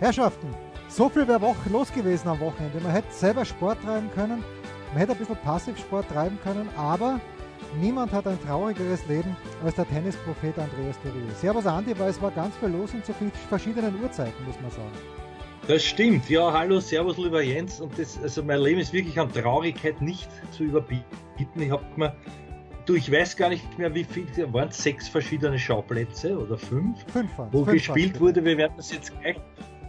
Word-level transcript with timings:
Herrschaften, 0.00 0.48
so 0.88 1.08
viel 1.08 1.26
wäre 1.28 1.40
Woche 1.40 1.68
los 1.70 1.92
gewesen 1.92 2.28
am 2.28 2.40
Wochenende. 2.40 2.80
Man 2.80 2.92
hätte 2.92 3.12
selber 3.12 3.44
Sport 3.44 3.78
treiben 3.82 4.10
können, 4.14 4.44
man 4.90 4.98
hätte 4.98 5.12
ein 5.12 5.18
bisschen 5.18 5.36
Passivsport 5.36 6.08
treiben 6.08 6.38
können, 6.42 6.68
aber 6.76 7.20
niemand 7.80 8.12
hat 8.12 8.26
ein 8.26 8.38
traurigeres 8.44 9.06
Leben 9.06 9.36
als 9.64 9.76
der 9.76 9.88
Tennisprophet 9.88 10.58
Andreas 10.58 10.96
Thurier. 11.02 11.34
Servus 11.40 11.66
Andi, 11.66 11.98
weil 11.98 12.10
es 12.10 12.20
war 12.20 12.30
ganz 12.30 12.56
viel 12.56 12.70
los 12.70 12.92
und 12.92 13.04
zu 13.04 13.12
verschiedenen 13.48 14.02
Uhrzeiten, 14.02 14.44
muss 14.46 14.60
man 14.60 14.70
sagen. 14.70 14.92
Das 15.66 15.82
stimmt, 15.82 16.28
ja, 16.28 16.52
hallo, 16.52 16.78
servus, 16.78 17.16
lieber 17.16 17.42
Jens. 17.42 17.80
Und 17.80 17.98
das, 17.98 18.20
also 18.22 18.42
mein 18.42 18.60
Leben 18.60 18.80
ist 18.80 18.92
wirklich 18.92 19.18
an 19.18 19.32
Traurigkeit 19.32 20.02
nicht 20.02 20.28
zu 20.50 20.64
überbieten. 20.64 21.06
Ich 21.58 21.70
habe 21.70 21.84
mir, 21.96 22.14
du, 22.84 22.94
ich 22.94 23.10
weiß 23.10 23.34
gar 23.36 23.48
nicht 23.48 23.78
mehr, 23.78 23.94
wie 23.94 24.04
viel, 24.04 24.26
waren 24.52 24.68
es 24.68 24.82
sechs 24.82 25.08
verschiedene 25.08 25.58
Schauplätze 25.58 26.38
oder 26.38 26.58
fünf? 26.58 27.02
Fünf, 27.10 27.30
wo 27.50 27.64
fünf 27.64 27.72
gespielt 27.72 28.20
wurde. 28.20 28.44
Wir 28.44 28.58
werden 28.58 28.74
das 28.76 28.92
jetzt 28.92 29.18
gleich 29.18 29.36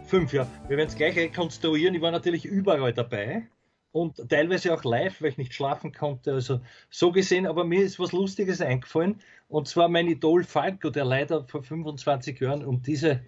Fünf, 0.06 0.32
ja. 0.32 0.46
Wir 0.68 0.76
werden 0.76 0.88
es 0.88 0.94
gleich 0.94 1.16
rekonstruieren. 1.16 1.92
Ich 1.96 2.00
war 2.00 2.12
natürlich 2.12 2.44
überall 2.44 2.92
dabei 2.92 3.48
und 3.90 4.28
teilweise 4.28 4.72
auch 4.72 4.84
live, 4.84 5.20
weil 5.20 5.30
ich 5.30 5.36
nicht 5.36 5.52
schlafen 5.52 5.92
konnte. 5.92 6.32
Also 6.32 6.60
so 6.90 7.10
gesehen, 7.10 7.44
aber 7.44 7.64
mir 7.64 7.82
ist 7.82 7.98
was 7.98 8.12
Lustiges 8.12 8.60
eingefallen 8.60 9.20
und 9.48 9.66
zwar 9.66 9.88
mein 9.88 10.06
Idol 10.06 10.44
Falco, 10.44 10.90
der 10.90 11.04
leider 11.04 11.44
vor 11.48 11.64
25 11.64 12.38
Jahren 12.40 12.64
um 12.64 12.82
diese 12.82 13.24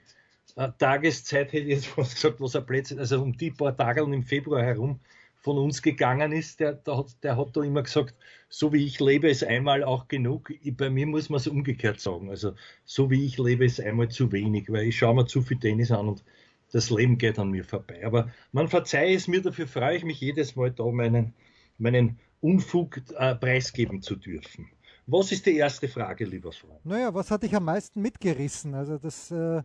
äh, 0.55 0.69
Tageszeit, 0.79 1.53
hätte 1.53 1.65
ich 1.65 1.69
jetzt 1.69 1.87
fast 1.89 2.15
gesagt, 2.15 2.41
was 2.41 2.55
er 2.55 2.61
plötzlich, 2.61 3.01
also 3.01 3.23
um 3.23 3.37
die 3.37 3.51
paar 3.51 3.77
Tage 3.77 4.03
im 4.03 4.23
Februar 4.23 4.62
herum 4.62 5.01
von 5.41 5.59
uns 5.59 5.83
gegangen 5.83 6.31
ist, 6.31 6.61
der, 6.61 6.75
der, 6.75 6.99
hat, 6.99 7.06
der 7.25 7.37
hat 7.37 7.56
da 7.56 7.62
immer 7.62 7.83
gesagt, 7.83 8.15
so 8.49 8.73
wie 8.73 8.84
ich 8.84 9.01
lebe, 9.01 9.29
ist 9.29 9.43
einmal 9.43 9.83
auch 9.83 10.06
genug. 10.06 10.53
Ich, 10.62 10.77
bei 10.77 10.91
mir 10.91 11.09
muss 11.09 11.29
man 11.29 11.39
es 11.39 11.49
umgekehrt 11.49 11.99
sagen. 11.99 12.31
Also 12.31 12.55
so 12.84 13.11
wie 13.11 13.25
ich 13.25 13.37
lebe, 13.39 13.65
ist 13.65 13.81
einmal 13.81 14.09
zu 14.11 14.31
wenig, 14.31 14.71
weil 14.71 14.87
ich 14.87 14.99
schaue 14.99 15.17
mir 15.17 15.27
zu 15.27 15.43
viel 15.43 15.59
Tennis 15.59 15.91
an 15.91 16.09
und 16.09 16.25
das 16.73 16.91
Leben 16.91 17.19
geht 17.19 17.39
an 17.39 17.51
mir 17.51 17.65
vorbei. 17.65 18.05
Aber 18.05 18.31
man 18.53 18.69
verzeihe 18.69 19.15
es 19.15 19.29
mir, 19.29 19.43
dafür 19.43 19.67
freue 19.67 19.97
ich 19.97 20.05
mich 20.05 20.21
jedes 20.21 20.57
Mal 20.57 20.71
da, 20.71 20.85
meinen, 20.87 21.35
meinen 21.79 22.19
Unfug 22.41 23.01
äh, 23.17 23.35
preisgeben 23.35 24.03
zu 24.03 24.17
dürfen. 24.17 24.69
Was 25.07 25.33
ist 25.33 25.47
die 25.47 25.57
erste 25.57 25.89
Frage, 25.89 26.27
lieber 26.27 26.53
Freund? 26.53 26.85
Naja, 26.85 27.13
was 27.15 27.31
hat 27.31 27.43
dich 27.43 27.55
am 27.55 27.65
meisten 27.65 28.03
mitgerissen? 28.03 28.75
Also 28.75 28.99
das, 28.99 29.31
äh, 29.31 29.63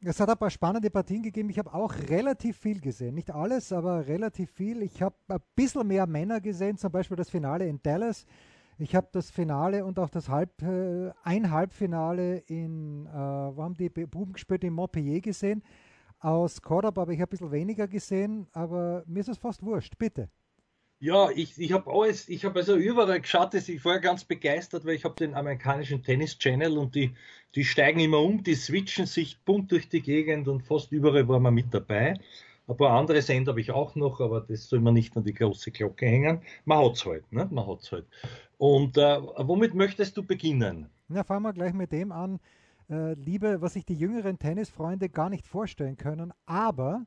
es 0.00 0.18
hat 0.18 0.28
ein 0.28 0.36
paar 0.36 0.50
spannende 0.50 0.90
Partien 0.90 1.22
gegeben. 1.22 1.48
Ich 1.48 1.58
habe 1.58 1.72
auch 1.72 1.94
relativ 2.08 2.58
viel 2.58 2.80
gesehen. 2.80 3.14
Nicht 3.14 3.30
alles, 3.30 3.72
aber 3.72 4.06
relativ 4.06 4.50
viel. 4.50 4.82
Ich 4.82 5.00
habe 5.00 5.14
ein 5.28 5.38
bisschen 5.54 5.86
mehr 5.86 6.06
Männer 6.06 6.40
gesehen, 6.40 6.76
zum 6.76 6.90
Beispiel 6.90 7.16
das 7.16 7.30
Finale 7.30 7.68
in 7.68 7.80
Dallas. 7.82 8.26
Ich 8.78 8.96
habe 8.96 9.06
das 9.12 9.30
Finale 9.30 9.84
und 9.84 10.00
auch 10.00 10.10
das 10.10 10.28
Halb, 10.28 10.60
äh, 10.62 11.12
ein 11.22 11.52
Halbfinale 11.52 12.38
in, 12.38 13.06
äh, 13.06 13.12
wo 13.12 13.62
haben 13.62 13.74
die 13.74 13.88
Buben 13.88 14.32
gespielt, 14.32 14.64
in 14.64 14.72
Montpellier 14.72 15.20
gesehen. 15.20 15.62
Aus 16.24 16.62
Cordoba 16.62 17.02
habe 17.02 17.12
ich 17.12 17.20
ein 17.20 17.28
bisschen 17.28 17.52
weniger 17.52 17.86
gesehen, 17.86 18.46
aber 18.52 19.04
mir 19.06 19.20
ist 19.20 19.28
es 19.28 19.36
fast 19.36 19.62
wurscht. 19.62 19.98
Bitte. 19.98 20.30
Ja, 20.98 21.28
ich, 21.28 21.58
ich 21.58 21.70
habe 21.70 21.92
alles, 21.92 22.30
ich 22.30 22.46
habe 22.46 22.60
also 22.60 22.76
überall 22.76 23.20
geschaut, 23.20 23.52
ich 23.52 23.84
war 23.84 24.00
ganz 24.00 24.24
begeistert, 24.24 24.86
weil 24.86 24.94
ich 24.94 25.04
habe 25.04 25.16
den 25.16 25.34
amerikanischen 25.34 26.02
Tennis 26.02 26.38
Channel 26.38 26.78
und 26.78 26.94
die, 26.94 27.14
die 27.54 27.64
steigen 27.64 28.00
immer 28.00 28.20
um, 28.20 28.42
die 28.42 28.54
switchen 28.54 29.04
sich 29.04 29.38
bunt 29.44 29.70
durch 29.70 29.90
die 29.90 30.00
Gegend 30.00 30.48
und 30.48 30.62
fast 30.62 30.92
überall 30.92 31.28
war 31.28 31.40
man 31.40 31.52
mit 31.52 31.74
dabei. 31.74 32.18
Ein 32.66 32.76
paar 32.78 32.98
andere 32.98 33.20
Sender 33.20 33.50
habe 33.50 33.60
ich 33.60 33.70
auch 33.70 33.94
noch, 33.94 34.22
aber 34.22 34.40
das 34.40 34.70
soll 34.70 34.80
man 34.80 34.94
nicht 34.94 35.14
an 35.18 35.24
die 35.24 35.34
große 35.34 35.72
Glocke 35.72 36.06
hängen. 36.06 36.40
Man 36.64 36.78
hat 36.78 36.94
es 36.94 37.04
halt, 37.04 37.30
ne? 37.32 37.46
Man 37.50 37.66
hat's 37.66 37.92
halt. 37.92 38.06
Und 38.56 38.96
äh, 38.96 39.20
womit 39.20 39.74
möchtest 39.74 40.16
du 40.16 40.22
beginnen? 40.22 40.88
Na, 41.08 41.22
fangen 41.22 41.42
wir 41.42 41.52
gleich 41.52 41.74
mit 41.74 41.92
dem 41.92 42.12
an 42.12 42.40
äh, 42.90 43.14
Liebe, 43.14 43.60
was 43.60 43.74
sich 43.74 43.84
die 43.84 43.94
jüngeren 43.94 44.38
Tennisfreunde 44.38 45.08
gar 45.08 45.30
nicht 45.30 45.46
vorstellen 45.46 45.96
können. 45.96 46.32
Aber 46.46 47.06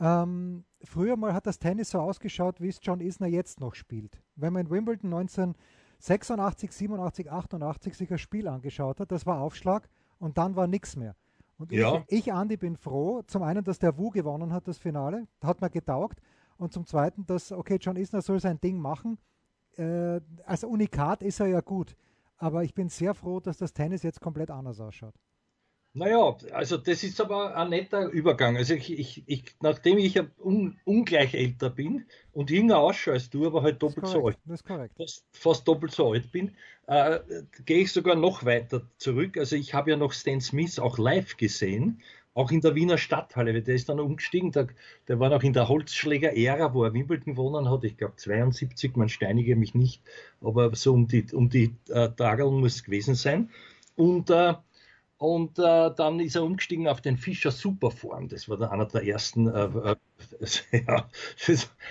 ähm, 0.00 0.64
früher 0.84 1.16
mal 1.16 1.34
hat 1.34 1.46
das 1.46 1.58
Tennis 1.58 1.90
so 1.90 2.00
ausgeschaut, 2.00 2.60
wie 2.60 2.68
es 2.68 2.80
John 2.82 3.00
Isner 3.00 3.26
jetzt 3.26 3.60
noch 3.60 3.74
spielt. 3.74 4.20
Wenn 4.36 4.52
man 4.52 4.66
in 4.66 4.70
Wimbledon 4.70 5.12
1986, 5.12 6.72
87, 6.72 7.30
88 7.30 7.94
sich 7.94 8.10
ein 8.10 8.18
Spiel 8.18 8.48
angeschaut 8.48 9.00
hat, 9.00 9.10
das 9.10 9.26
war 9.26 9.40
Aufschlag 9.40 9.88
und 10.18 10.38
dann 10.38 10.56
war 10.56 10.66
nichts 10.66 10.96
mehr. 10.96 11.14
Und 11.58 11.72
ja. 11.72 12.04
ich, 12.06 12.26
ich, 12.26 12.32
Andi, 12.32 12.56
bin 12.56 12.76
froh, 12.76 13.22
zum 13.26 13.42
einen, 13.42 13.64
dass 13.64 13.80
der 13.80 13.98
Wu 13.98 14.10
gewonnen 14.10 14.52
hat, 14.52 14.68
das 14.68 14.78
Finale, 14.78 15.26
hat 15.42 15.60
mir 15.60 15.70
getaugt. 15.70 16.20
Und 16.56 16.72
zum 16.72 16.86
zweiten, 16.86 17.26
dass, 17.26 17.52
okay, 17.52 17.78
John 17.80 17.96
Isner 17.96 18.22
soll 18.22 18.40
sein 18.40 18.60
Ding 18.60 18.78
machen. 18.78 19.18
Äh, 19.76 20.20
als 20.44 20.64
Unikat 20.64 21.22
ist 21.22 21.40
er 21.40 21.46
ja 21.46 21.60
gut. 21.60 21.96
Aber 22.38 22.62
ich 22.62 22.74
bin 22.74 22.88
sehr 22.88 23.14
froh, 23.14 23.40
dass 23.40 23.58
das 23.58 23.72
Tennis 23.72 24.02
jetzt 24.02 24.20
komplett 24.20 24.50
anders 24.50 24.80
ausschaut. 24.80 25.14
Naja, 25.94 26.36
also 26.52 26.76
das 26.76 27.02
ist 27.02 27.20
aber 27.20 27.56
ein 27.56 27.70
netter 27.70 28.08
Übergang. 28.08 28.56
Also 28.56 28.74
ich, 28.74 28.96
ich, 28.96 29.24
ich 29.26 29.44
nachdem 29.60 29.98
ich 29.98 30.20
un, 30.38 30.78
ungleich 30.84 31.34
älter 31.34 31.70
bin 31.70 32.04
und 32.32 32.50
jünger 32.50 32.78
ausschaue 32.78 33.14
als 33.14 33.30
du, 33.30 33.46
aber 33.46 33.62
halt 33.62 33.82
doppelt 33.82 34.06
so 34.06 34.26
alt, 34.26 34.38
das 34.44 34.60
ist 34.60 34.66
korrekt. 34.66 34.94
Fast, 34.96 35.24
fast 35.32 35.66
doppelt 35.66 35.92
so 35.92 36.12
alt 36.12 36.30
bin, 36.30 36.54
äh, 36.86 37.18
gehe 37.64 37.78
ich 37.82 37.92
sogar 37.92 38.14
noch 38.14 38.44
weiter 38.44 38.82
zurück. 38.98 39.38
Also 39.38 39.56
ich 39.56 39.74
habe 39.74 39.90
ja 39.90 39.96
noch 39.96 40.12
Stan 40.12 40.40
Smith 40.40 40.78
auch 40.78 40.98
live 40.98 41.36
gesehen 41.36 42.00
auch 42.38 42.52
in 42.52 42.60
der 42.60 42.76
Wiener 42.76 42.98
Stadthalle, 42.98 43.60
der 43.60 43.74
ist 43.74 43.88
dann 43.88 43.98
umgestiegen, 43.98 44.52
der, 44.52 44.68
der 45.08 45.18
war 45.18 45.28
noch 45.28 45.42
in 45.42 45.52
der 45.52 45.68
Holzschläger-Ära, 45.68 46.72
wo 46.72 46.84
er 46.84 46.94
Wimbledon 46.94 47.34
gewonnen 47.34 47.68
hat, 47.68 47.82
ich 47.82 47.96
glaube 47.96 48.14
72, 48.14 48.94
man 48.94 49.08
steinige 49.08 49.56
mich 49.56 49.74
nicht, 49.74 50.02
aber 50.40 50.72
so 50.76 50.94
um 50.94 51.08
die, 51.08 51.26
um 51.32 51.48
die 51.48 51.74
äh, 51.88 52.08
Tageln 52.10 52.60
muss 52.60 52.76
es 52.76 52.84
gewesen 52.84 53.16
sein. 53.16 53.50
Und, 53.96 54.30
äh, 54.30 54.54
und 55.16 55.58
äh, 55.58 55.90
dann 55.96 56.20
ist 56.20 56.36
er 56.36 56.44
umgestiegen 56.44 56.86
auf 56.86 57.00
den 57.00 57.16
Fischer 57.16 57.50
Superform. 57.50 58.28
Das 58.28 58.48
war 58.48 58.70
einer 58.70 58.86
der 58.86 59.04
ersten, 59.04 59.48
äh, 59.48 59.64
äh 59.64 59.96
ja, 60.72 61.08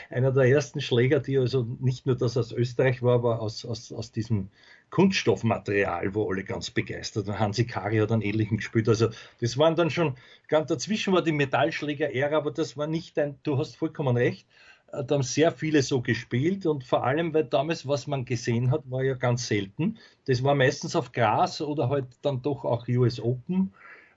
einer 0.09 0.31
der 0.31 0.45
ersten 0.45 0.81
Schläger, 0.81 1.19
die 1.19 1.37
also 1.37 1.63
nicht 1.79 2.05
nur 2.05 2.15
das 2.15 2.37
aus 2.37 2.51
Österreich 2.51 3.01
war, 3.01 3.15
aber 3.15 3.41
aus, 3.41 3.65
aus, 3.65 3.91
aus 3.91 4.11
diesem 4.11 4.49
Kunststoffmaterial, 4.89 6.13
wo 6.15 6.29
alle 6.29 6.43
ganz 6.43 6.71
begeistert 6.71 7.27
waren. 7.27 7.39
Hansi 7.39 7.65
Kari 7.65 7.97
hat 7.97 8.11
einen 8.11 8.21
ähnlichen 8.21 8.57
gespielt. 8.57 8.87
Also 8.87 9.09
das 9.41 9.57
waren 9.57 9.75
dann 9.75 9.89
schon, 9.89 10.15
ganz 10.47 10.69
dazwischen 10.69 11.13
war 11.13 11.21
die 11.21 11.31
Metallschläger-Ära, 11.31 12.37
aber 12.37 12.51
das 12.51 12.77
war 12.77 12.87
nicht 12.87 13.17
ein, 13.19 13.37
du 13.43 13.57
hast 13.57 13.75
vollkommen 13.75 14.15
recht, 14.15 14.47
äh, 14.91 15.03
da 15.03 15.15
haben 15.15 15.23
sehr 15.23 15.51
viele 15.51 15.81
so 15.81 16.01
gespielt 16.01 16.65
und 16.65 16.83
vor 16.83 17.03
allem, 17.03 17.33
weil 17.33 17.45
damals, 17.45 17.87
was 17.87 18.07
man 18.07 18.25
gesehen 18.25 18.71
hat, 18.71 18.89
war 18.89 19.03
ja 19.03 19.15
ganz 19.15 19.47
selten. 19.47 19.97
Das 20.25 20.43
war 20.43 20.55
meistens 20.55 20.95
auf 20.95 21.11
Gras 21.11 21.61
oder 21.61 21.89
halt 21.89 22.07
dann 22.21 22.41
doch 22.41 22.63
auch 22.63 22.87
US 22.87 23.19
Open, 23.19 23.73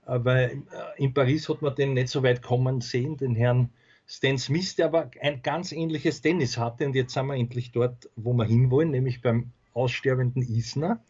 äh, 0.06 0.19
weil 0.22 0.62
äh, 0.72 1.03
in 1.03 1.15
Paris 1.15 1.48
hat 1.48 1.62
man 1.62 1.75
den 1.75 1.94
nicht 1.94 2.09
so 2.09 2.22
weit 2.22 2.42
kommen 2.42 2.81
sehen, 2.81 3.16
den 3.16 3.34
Herrn 3.34 3.71
Stan 4.12 4.38
Smith, 4.38 4.75
der 4.75 4.87
aber 4.87 5.09
ein 5.21 5.41
ganz 5.41 5.71
ähnliches 5.71 6.21
Tennis 6.21 6.59
hatte 6.59 6.84
und 6.84 6.97
jetzt 6.97 7.15
sind 7.15 7.26
wir 7.26 7.37
endlich 7.37 7.71
dort, 7.71 8.10
wo 8.16 8.32
wir 8.32 8.44
hinwollen, 8.44 8.91
nämlich 8.91 9.22
beim 9.22 9.53
aussterbenden 9.72 10.43
Isner, 10.43 11.00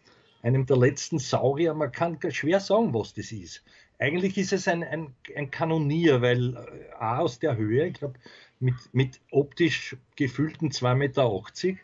einem 0.42 0.66
der 0.66 0.76
letzten 0.76 1.18
Saurier. 1.18 1.72
Man 1.72 1.92
kann 1.92 2.18
schwer 2.30 2.60
sagen, 2.60 2.92
was 2.92 3.14
das 3.14 3.32
ist. 3.32 3.64
Eigentlich 3.98 4.36
ist 4.36 4.52
es 4.52 4.68
ein, 4.68 4.84
ein, 4.84 5.14
ein 5.34 5.50
Kanonier, 5.50 6.20
weil 6.20 6.54
äh, 6.56 6.92
A 6.98 7.20
aus 7.20 7.38
der 7.38 7.56
Höhe, 7.56 7.86
ich 7.86 7.94
glaube, 7.94 8.18
mit, 8.58 8.74
mit 8.92 9.18
optisch 9.30 9.96
gefühlten 10.16 10.68
2,80 10.68 10.94
Meter. 10.94 11.78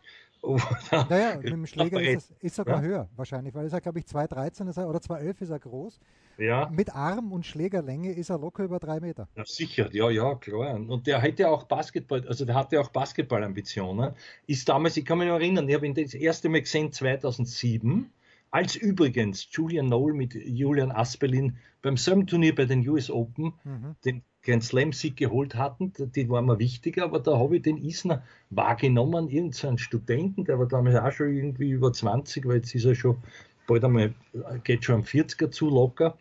Naja, 0.90 1.36
mit 1.36 1.52
dem 1.52 1.66
Schläger 1.66 2.00
ist 2.00 2.30
es 2.30 2.42
ist 2.42 2.56
sogar 2.56 2.76
ja? 2.76 2.88
höher 2.88 3.08
wahrscheinlich, 3.16 3.54
weil 3.54 3.66
ist 3.66 3.72
er, 3.72 3.80
glaube 3.80 3.98
ich, 3.98 4.04
2,13 4.04 4.68
ist 4.68 4.76
er, 4.76 4.88
oder 4.88 4.98
2,11 4.98 5.42
ist 5.42 5.50
er 5.50 5.58
groß. 5.58 6.00
Ja. 6.38 6.68
Mit 6.70 6.94
Arm 6.94 7.32
und 7.32 7.46
Schlägerlänge 7.46 8.12
ist 8.12 8.30
er 8.30 8.38
locker 8.38 8.64
über 8.64 8.78
drei 8.78 9.00
Meter. 9.00 9.28
Ja, 9.36 9.44
sicher, 9.46 9.88
ja, 9.92 10.10
ja, 10.10 10.34
klar. 10.34 10.74
Und 10.74 11.06
der 11.06 11.20
hätte 11.20 11.48
auch 11.48 11.64
Basketball, 11.64 12.26
also 12.28 12.44
der 12.44 12.54
hatte 12.54 12.80
auch 12.80 12.88
Basketballambitionen. 12.88 14.12
Ist 14.46 14.68
damals, 14.68 14.96
ich 14.96 15.04
kann 15.04 15.18
mich 15.18 15.28
noch 15.28 15.36
erinnern, 15.36 15.68
ich 15.68 15.74
habe 15.74 15.86
ihn 15.86 15.94
das 15.94 16.14
erste 16.14 16.48
Mal 16.48 16.60
gesehen 16.60 16.92
2007, 16.92 18.10
als 18.50 18.76
übrigens 18.76 19.48
Julian 19.50 19.86
Noel 19.86 20.14
mit 20.14 20.34
Julian 20.34 20.90
Aspelin 20.90 21.56
beim 21.82 21.96
selben 21.96 22.26
Turnier 22.26 22.54
bei 22.54 22.64
den 22.64 22.86
US 22.88 23.10
Open 23.10 23.52
mhm. 23.64 23.96
den 24.04 24.22
Grand 24.42 24.62
Slam-Sieg 24.62 25.16
geholt 25.16 25.56
hatten. 25.56 25.92
Die 25.98 26.28
waren 26.28 26.46
mir 26.46 26.58
wichtiger, 26.58 27.04
aber 27.04 27.18
da 27.18 27.36
habe 27.38 27.56
ich 27.56 27.62
den 27.62 27.78
Isner 27.78 28.22
wahrgenommen, 28.50 29.28
irgendeinen 29.28 29.78
Studenten, 29.78 30.44
der 30.44 30.58
war 30.58 30.66
damals 30.66 30.96
auch 30.96 31.10
schon 31.10 31.34
irgendwie 31.34 31.70
über 31.70 31.92
20, 31.92 32.46
weil 32.46 32.56
jetzt 32.56 32.74
ist 32.74 32.84
er 32.84 32.94
schon 32.94 33.18
bald 33.66 33.84
einmal, 33.84 34.14
geht 34.62 34.84
schon 34.84 34.96
am 34.96 35.02
40er 35.02 35.50
zu 35.50 35.68
locker. 35.68 36.16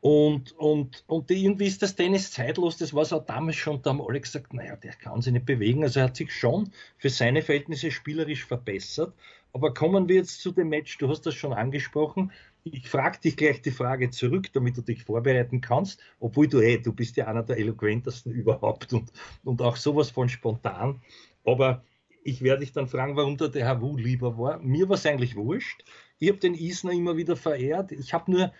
Und, 0.00 0.52
und, 0.52 1.02
und 1.08 1.30
irgendwie 1.30 1.66
ist 1.66 1.82
das 1.82 1.96
Tennis 1.96 2.30
zeitlos, 2.30 2.76
das 2.76 2.94
war 2.94 3.02
es 3.02 3.12
auch 3.12 3.26
damals 3.26 3.56
schon, 3.56 3.82
da 3.82 3.90
haben 3.90 4.00
alle 4.00 4.20
gesagt, 4.20 4.54
naja, 4.54 4.76
der 4.76 4.92
kann 4.92 5.22
sich 5.22 5.32
nicht 5.32 5.46
bewegen. 5.46 5.82
Also 5.82 6.00
er 6.00 6.06
hat 6.06 6.16
sich 6.16 6.32
schon 6.32 6.70
für 6.98 7.10
seine 7.10 7.42
Verhältnisse 7.42 7.90
spielerisch 7.90 8.44
verbessert. 8.44 9.12
Aber 9.52 9.74
kommen 9.74 10.08
wir 10.08 10.16
jetzt 10.16 10.40
zu 10.40 10.52
dem 10.52 10.68
Match, 10.68 10.98
du 10.98 11.08
hast 11.08 11.22
das 11.22 11.34
schon 11.34 11.52
angesprochen. 11.52 12.30
Ich 12.62 12.88
frage 12.88 13.18
dich 13.18 13.36
gleich 13.36 13.62
die 13.62 13.70
Frage 13.70 14.10
zurück, 14.10 14.52
damit 14.52 14.76
du 14.76 14.82
dich 14.82 15.02
vorbereiten 15.02 15.60
kannst, 15.60 16.00
obwohl 16.20 16.46
du, 16.46 16.60
hey, 16.60 16.80
du 16.80 16.92
bist 16.92 17.16
ja 17.16 17.26
einer 17.26 17.42
der 17.42 17.56
eloquentesten 17.56 18.32
überhaupt 18.34 18.92
und, 18.92 19.10
und 19.42 19.62
auch 19.62 19.76
sowas 19.76 20.10
von 20.10 20.28
spontan. 20.28 21.00
Aber 21.44 21.82
ich 22.22 22.42
werde 22.42 22.60
dich 22.60 22.72
dann 22.72 22.88
fragen, 22.88 23.16
warum 23.16 23.36
da 23.36 23.48
der 23.48 23.80
Wu 23.80 23.96
lieber 23.96 24.38
war. 24.38 24.58
Mir 24.58 24.88
war 24.88 24.96
es 24.96 25.06
eigentlich 25.06 25.34
wurscht. 25.34 25.82
Ich 26.18 26.28
habe 26.28 26.38
den 26.38 26.54
Isner 26.54 26.92
immer 26.92 27.16
wieder 27.16 27.36
verehrt. 27.36 27.90
Ich 27.90 28.12
habe 28.12 28.30
nur 28.30 28.52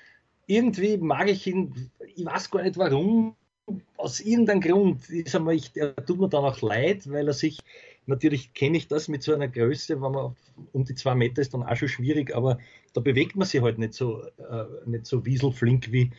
irgendwie 0.48 0.96
mag 0.96 1.28
ich 1.28 1.46
ihn, 1.46 1.90
ich 2.16 2.24
weiß 2.24 2.50
gar 2.50 2.62
nicht 2.62 2.78
warum, 2.78 3.36
aus 3.96 4.20
irgendeinem 4.20 4.62
Grund 4.62 5.08
ist 5.10 5.34
er, 5.34 5.46
ich, 5.48 5.70
er 5.76 5.94
tut 5.94 6.18
mir 6.18 6.28
dann 6.28 6.44
auch 6.44 6.60
leid, 6.62 7.08
weil 7.10 7.28
er 7.28 7.34
sich, 7.34 7.60
natürlich 8.06 8.54
kenne 8.54 8.78
ich 8.78 8.88
das 8.88 9.08
mit 9.08 9.22
so 9.22 9.34
einer 9.34 9.48
Größe, 9.48 10.00
wenn 10.00 10.10
man 10.10 10.34
um 10.72 10.84
die 10.84 10.94
zwei 10.94 11.14
Meter 11.14 11.42
ist, 11.42 11.52
dann 11.52 11.62
auch 11.62 11.76
schon 11.76 11.88
schwierig, 11.88 12.34
aber 12.34 12.58
da 12.94 13.02
bewegt 13.02 13.36
man 13.36 13.46
sich 13.46 13.60
halt 13.60 13.78
nicht 13.78 13.92
so, 13.92 14.22
äh, 14.22 14.64
nicht 14.86 15.04
so 15.04 15.26
wieselflink 15.26 15.92
wie, 15.92 16.10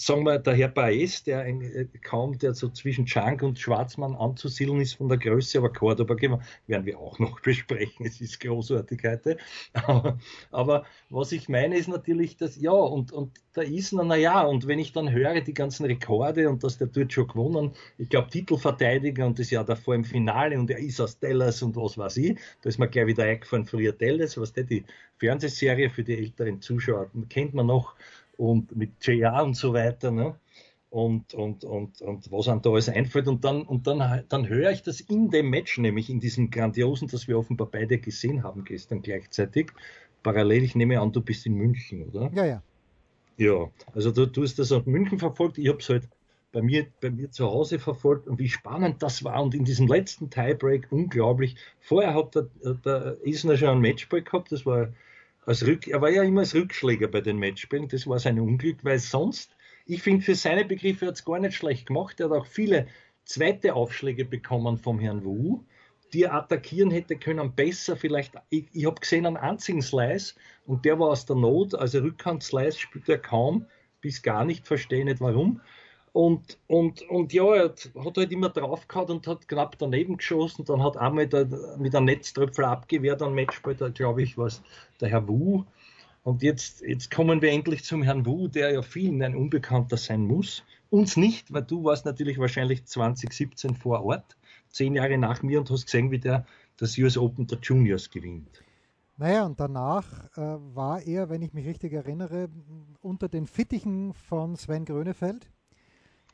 sagen 0.00 0.22
wir, 0.24 0.38
der 0.38 0.54
Herr 0.54 0.68
Baez, 0.68 1.24
der 1.24 1.40
ein, 1.40 1.60
äh, 1.60 1.86
kaum, 2.04 2.38
der 2.38 2.54
so 2.54 2.68
zwischen 2.68 3.04
Chang 3.04 3.40
und 3.40 3.58
Schwarzmann 3.58 4.14
anzusiedeln 4.14 4.80
ist 4.80 4.94
von 4.94 5.08
der 5.08 5.18
Größe, 5.18 5.58
aber 5.58 5.72
Cordoba 5.72 6.14
werden 6.14 6.86
wir 6.86 7.00
auch 7.00 7.18
noch 7.18 7.40
besprechen. 7.42 8.06
Es 8.06 8.20
ist 8.20 8.38
großartig 8.38 9.02
heute. 9.04 9.38
Aber, 10.52 10.84
was 11.10 11.32
ich 11.32 11.48
meine 11.48 11.76
ist 11.76 11.88
natürlich, 11.88 12.36
dass, 12.36 12.60
ja, 12.60 12.70
und, 12.70 13.10
und 13.10 13.40
da 13.54 13.62
ist 13.62 13.92
na 13.92 14.14
ja, 14.14 14.42
und 14.42 14.68
wenn 14.68 14.78
ich 14.78 14.92
dann 14.92 15.10
höre, 15.10 15.40
die 15.40 15.52
ganzen 15.52 15.84
Rekorde 15.84 16.48
und 16.48 16.62
dass 16.62 16.78
der 16.78 16.86
dort 16.86 17.12
schon 17.12 17.26
gewonnen, 17.26 17.72
ich 17.98 18.08
glaube, 18.08 18.30
Titelverteidiger 18.30 19.26
und 19.26 19.40
das 19.40 19.50
Jahr 19.50 19.64
davor 19.64 19.96
im 19.96 20.04
Finale 20.04 20.60
und 20.60 20.70
er 20.70 20.78
ist 20.78 21.00
aus 21.00 21.18
Dallas 21.18 21.60
und 21.62 21.74
was 21.74 21.98
weiß 21.98 22.18
ich, 22.18 22.38
da 22.62 22.68
ist 22.68 22.78
mir 22.78 22.86
gleich 22.86 23.08
wieder 23.08 23.24
eingefallen, 23.24 23.64
früher 23.64 23.92
Dallas, 23.92 24.38
was 24.38 24.52
der, 24.52 24.62
die 24.62 24.84
Fernsehserie 25.18 25.90
für 25.90 26.04
die 26.04 26.16
älteren 26.16 26.60
Zuschauer, 26.60 27.10
kennt 27.28 27.52
man 27.54 27.66
noch, 27.66 27.96
und 28.38 28.74
mit 28.74 28.92
JR 29.02 29.44
und 29.44 29.54
so 29.54 29.74
weiter. 29.74 30.10
Ne? 30.10 30.34
Und, 30.88 31.34
und, 31.34 31.64
und, 31.64 32.00
und 32.00 32.32
was 32.32 32.48
einem 32.48 32.62
da 32.62 32.70
alles 32.70 32.88
einfällt. 32.88 33.28
Und 33.28 33.44
dann, 33.44 33.62
und 33.62 33.86
dann, 33.86 34.24
dann 34.30 34.48
höre 34.48 34.70
ich 34.70 34.82
das 34.82 35.00
in 35.00 35.28
dem 35.28 35.50
Match, 35.50 35.76
nämlich 35.76 36.08
in 36.08 36.20
diesem 36.20 36.50
grandiosen, 36.50 37.08
das 37.08 37.28
wir 37.28 37.38
offenbar 37.38 37.66
beide 37.70 37.98
gesehen 37.98 38.42
haben 38.42 38.64
gestern 38.64 39.02
gleichzeitig. 39.02 39.72
Parallel, 40.22 40.62
ich 40.62 40.74
nehme 40.74 40.98
an, 41.00 41.12
du 41.12 41.20
bist 41.20 41.44
in 41.44 41.54
München, 41.54 42.04
oder? 42.04 42.30
Ja, 42.34 42.46
ja. 42.46 42.62
Ja, 43.36 43.70
also 43.94 44.10
du, 44.10 44.26
du 44.26 44.42
hast 44.42 44.58
das 44.58 44.72
aus 44.72 44.84
München 44.86 45.18
verfolgt, 45.20 45.58
ich 45.58 45.68
habe 45.68 45.78
es 45.78 45.88
halt 45.88 46.08
bei 46.50 46.60
mir, 46.60 46.86
bei 47.00 47.10
mir 47.10 47.30
zu 47.30 47.46
Hause 47.46 47.78
verfolgt 47.78 48.26
und 48.26 48.38
wie 48.38 48.48
spannend 48.48 49.02
das 49.02 49.22
war. 49.22 49.42
Und 49.42 49.54
in 49.54 49.64
diesem 49.64 49.86
letzten 49.86 50.30
Tiebreak 50.30 50.88
unglaublich. 50.90 51.54
Vorher 51.78 52.14
hat 52.14 52.34
der, 52.34 52.48
der 52.84 53.18
Isner 53.22 53.56
schon 53.56 53.68
ein 53.68 53.80
Matchball 53.80 54.22
gehabt, 54.22 54.50
das 54.50 54.64
war 54.66 54.88
als 55.48 55.66
Rück, 55.66 55.88
er 55.88 56.02
war 56.02 56.10
ja 56.10 56.22
immer 56.24 56.40
als 56.40 56.54
Rückschläger 56.54 57.08
bei 57.08 57.22
den 57.22 57.38
Matchspielen, 57.38 57.88
das 57.88 58.06
war 58.06 58.18
sein 58.18 58.38
Unglück, 58.38 58.84
weil 58.84 58.98
sonst, 58.98 59.56
ich 59.86 60.02
finde, 60.02 60.22
für 60.22 60.34
seine 60.34 60.66
Begriffe 60.66 61.06
hat 61.06 61.14
es 61.14 61.24
gar 61.24 61.38
nicht 61.38 61.54
schlecht 61.54 61.86
gemacht. 61.86 62.20
Er 62.20 62.28
hat 62.28 62.36
auch 62.36 62.44
viele 62.44 62.86
zweite 63.24 63.74
Aufschläge 63.74 64.26
bekommen 64.26 64.76
vom 64.76 64.98
Herrn 64.98 65.24
Wu, 65.24 65.64
die 66.12 66.24
er 66.24 66.34
attackieren 66.34 66.90
hätte 66.90 67.16
können, 67.16 67.54
besser 67.54 67.96
vielleicht. 67.96 68.34
Ich, 68.50 68.66
ich 68.74 68.84
habe 68.84 69.00
gesehen 69.00 69.24
einen 69.24 69.38
einzigen 69.38 69.80
Slice 69.80 70.34
und 70.66 70.84
der 70.84 70.98
war 70.98 71.08
aus 71.08 71.24
der 71.24 71.36
Not, 71.36 71.74
also 71.74 72.00
Rückhand-Slice 72.00 72.78
spielt 72.78 73.08
er 73.08 73.18
kaum, 73.18 73.64
bis 74.02 74.22
gar 74.22 74.44
nicht, 74.44 74.66
verstehe 74.66 75.06
nicht 75.06 75.22
warum. 75.22 75.62
Und, 76.18 76.58
und, 76.66 77.02
und 77.02 77.32
ja, 77.32 77.44
er 77.54 77.62
hat, 77.68 78.16
halt 78.16 78.32
immer 78.32 78.48
draufgehauen 78.48 79.08
und 79.08 79.28
hat 79.28 79.46
knapp 79.46 79.78
daneben 79.78 80.16
geschossen. 80.16 80.64
Dann 80.64 80.82
hat 80.82 80.96
einmal 80.96 81.28
der, 81.28 81.46
mit 81.78 81.94
einem 81.94 82.06
Netztröpfel 82.06 82.64
abgewehrt 82.64 83.22
am 83.22 83.36
Matchball, 83.36 83.76
da 83.76 83.88
glaube 83.88 84.24
ich, 84.24 84.36
was 84.36 84.60
der 85.00 85.10
Herr 85.10 85.28
Wu. 85.28 85.62
Und 86.24 86.42
jetzt, 86.42 86.80
jetzt 86.80 87.12
kommen 87.12 87.40
wir 87.40 87.52
endlich 87.52 87.84
zum 87.84 88.02
Herrn 88.02 88.26
Wu, 88.26 88.48
der 88.48 88.72
ja 88.72 88.82
vielen 88.82 89.22
ein 89.22 89.36
Unbekannter 89.36 89.96
sein 89.96 90.22
muss. 90.22 90.64
Uns 90.90 91.16
nicht, 91.16 91.52
weil 91.52 91.62
du 91.62 91.84
warst 91.84 92.04
natürlich 92.04 92.38
wahrscheinlich 92.38 92.84
2017 92.84 93.76
vor 93.76 94.02
Ort, 94.02 94.36
zehn 94.70 94.96
Jahre 94.96 95.18
nach 95.18 95.44
mir 95.44 95.60
und 95.60 95.70
hast 95.70 95.84
gesehen, 95.84 96.10
wie 96.10 96.18
der 96.18 96.44
das 96.78 96.98
US 96.98 97.16
Open 97.16 97.46
der 97.46 97.58
Juniors 97.62 98.10
gewinnt. 98.10 98.64
Naja, 99.18 99.46
und 99.46 99.60
danach 99.60 100.24
äh, 100.36 100.40
war 100.74 101.00
er, 101.00 101.30
wenn 101.30 101.42
ich 101.42 101.52
mich 101.52 101.68
richtig 101.68 101.92
erinnere, 101.92 102.48
unter 103.02 103.28
den 103.28 103.46
Fittichen 103.46 104.14
von 104.14 104.56
Sven 104.56 104.84
Grönefeld 104.84 105.48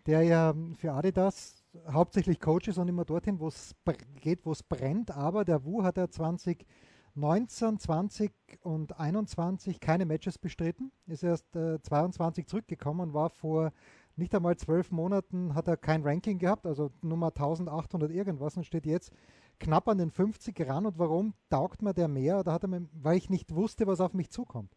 der 0.07 0.23
ja 0.23 0.55
für 0.77 0.93
Adidas 0.93 1.65
hauptsächlich 1.91 2.41
Coach 2.41 2.69
ist 2.69 2.79
und 2.79 2.89
immer 2.89 3.05
dorthin, 3.05 3.41
wo 3.41 3.49
es 3.49 3.75
geht, 4.21 4.45
wo 4.45 4.53
es 4.53 4.63
brennt. 4.63 5.11
Aber 5.11 5.45
der 5.45 5.65
Wu 5.65 5.83
hat 5.83 5.97
ja 5.97 6.09
2019, 6.09 7.79
20 7.79 8.33
und 8.63 8.99
21 8.99 9.81
keine 9.81 10.07
Matches 10.07 10.39
bestritten, 10.39 10.93
ist 11.07 11.23
erst 11.23 11.57
äh, 11.57 11.81
22 11.81 12.47
zurückgekommen 12.47 13.01
und 13.01 13.15
war 13.15 13.31
vor 13.31 13.73
nicht 14.17 14.35
einmal 14.35 14.57
zwölf 14.57 14.93
Monaten, 14.93 15.55
hat 15.55 15.67
er 15.67 15.77
kein 15.77 16.05
Ranking 16.05 16.39
gehabt, 16.39 16.67
also 16.67 16.93
Nummer 17.03 17.29
1800 17.29 18.13
irgendwas 18.13 18.57
und 18.57 18.65
steht 18.65 18.87
jetzt 18.87 19.13
knapp 19.59 19.89
an 19.89 19.99
den 19.99 20.11
50 20.11 20.69
ran. 20.69 20.87
Und 20.87 20.99
warum 20.99 21.35
taugt 21.51 21.83
mir 21.83 21.95
der 21.95 22.09
mehr? 22.09 22.45
Da 22.45 22.53
hat 22.53 22.65
er 22.65 22.71
weil 22.93 23.17
ich 23.17 23.31
nicht 23.31 23.55
wusste, 23.55 23.87
was 23.87 24.01
auf 24.01 24.15
mich 24.15 24.31
zukommt 24.31 24.77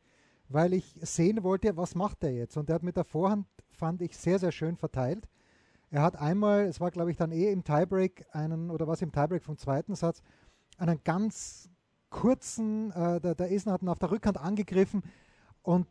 weil 0.50 0.74
ich 0.74 0.96
sehen 1.02 1.44
wollte, 1.44 1.76
was 1.78 1.96
macht 1.96 2.24
er 2.24 2.32
jetzt. 2.32 2.58
Und 2.58 2.70
er 2.70 2.76
hat 2.76 2.84
mit 2.84 2.96
der 2.96 3.04
Vorhand, 3.04 3.48
fand 3.78 4.02
ich, 4.02 4.18
sehr, 4.18 4.40
sehr 4.40 4.52
schön 4.52 4.76
verteilt. 4.76 5.28
Er 5.90 6.02
hat 6.02 6.18
einmal, 6.18 6.66
es 6.66 6.82
war 6.82 6.92
glaube 6.92 7.12
ich 7.12 7.18
dann 7.18 7.32
eh 7.32 7.52
im 7.52 7.64
Tiebreak, 7.64 8.26
einen, 8.32 8.70
oder 8.70 8.88
was 8.88 9.02
im 9.02 9.12
Tiebreak 9.12 9.44
vom 9.44 9.58
zweiten 9.58 9.96
Satz, 9.96 10.22
einen 10.78 11.00
ganz 11.04 11.70
kurzen, 12.10 12.92
äh, 12.92 13.22
der, 13.22 13.36
der 13.36 13.50
Isner 13.50 13.74
hat 13.74 13.82
ihn 13.82 13.90
auf 13.90 14.00
der 14.00 14.12
Rückhand 14.12 14.38
angegriffen 14.38 15.04
und 15.62 15.88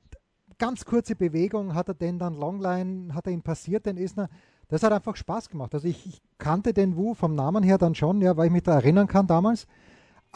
ganz 0.58 0.84
kurze 0.84 1.16
Bewegung 1.16 1.74
hat 1.74 1.88
er 1.88 1.94
den 1.94 2.18
dann 2.18 2.34
Longline, 2.34 3.14
hat 3.14 3.26
er 3.26 3.32
ihn 3.32 3.42
passiert, 3.42 3.86
den 3.86 3.96
Isner. 3.96 4.28
Das 4.68 4.82
hat 4.82 4.92
einfach 4.92 5.16
Spaß 5.16 5.48
gemacht. 5.48 5.74
Also 5.74 5.86
ich, 5.86 6.06
ich 6.06 6.22
kannte 6.38 6.72
den 6.72 6.96
Wu 6.96 7.14
vom 7.14 7.34
Namen 7.34 7.62
her 7.62 7.78
dann 7.78 7.94
schon, 7.94 8.20
ja, 8.20 8.36
weil 8.36 8.46
ich 8.46 8.52
mich 8.52 8.64
da 8.64 8.74
erinnern 8.74 9.06
kann 9.06 9.26
damals. 9.26 9.66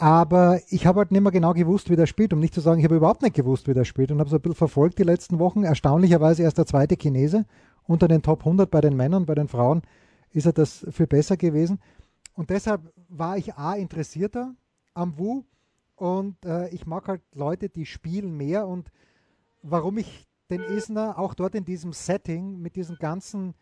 Aber 0.01 0.59
ich 0.69 0.87
habe 0.87 0.97
halt 0.97 1.11
nicht 1.11 1.21
mehr 1.21 1.31
genau 1.31 1.53
gewusst, 1.53 1.91
wie 1.91 1.95
der 1.95 2.07
spielt, 2.07 2.33
um 2.33 2.39
nicht 2.39 2.55
zu 2.55 2.59
sagen, 2.59 2.79
ich 2.79 2.85
habe 2.85 2.95
überhaupt 2.95 3.21
nicht 3.21 3.35
gewusst, 3.35 3.67
wie 3.67 3.75
der 3.75 3.85
spielt 3.85 4.11
und 4.11 4.19
habe 4.19 4.31
so 4.31 4.37
ein 4.37 4.41
bisschen 4.41 4.55
verfolgt 4.55 4.97
die 4.97 5.03
letzten 5.03 5.37
Wochen. 5.37 5.63
Erstaunlicherweise 5.63 6.41
erst 6.41 6.57
der 6.57 6.65
zweite 6.65 6.97
Chinese 6.97 7.45
unter 7.85 8.07
den 8.07 8.23
Top 8.23 8.39
100 8.39 8.71
bei 8.71 8.81
den 8.81 8.95
Männern, 8.95 9.27
bei 9.27 9.35
den 9.35 9.47
Frauen 9.47 9.83
ist 10.31 10.47
er 10.47 10.53
das 10.53 10.87
viel 10.89 11.05
besser 11.05 11.37
gewesen. 11.37 11.79
Und 12.33 12.49
deshalb 12.49 12.81
war 13.09 13.37
ich 13.37 13.53
A 13.53 13.75
interessierter 13.75 14.55
am 14.95 15.19
Wu 15.19 15.43
und 15.97 16.43
äh, 16.45 16.69
ich 16.69 16.87
mag 16.87 17.07
halt 17.07 17.21
Leute, 17.35 17.69
die 17.69 17.85
spielen 17.85 18.35
mehr 18.35 18.67
und 18.67 18.89
warum 19.61 19.99
ich 19.99 20.27
den 20.49 20.61
Isner 20.61 21.19
auch 21.19 21.35
dort 21.35 21.53
in 21.53 21.63
diesem 21.63 21.93
Setting 21.93 22.59
mit 22.59 22.75
diesen 22.75 22.95
ganzen 22.95 23.53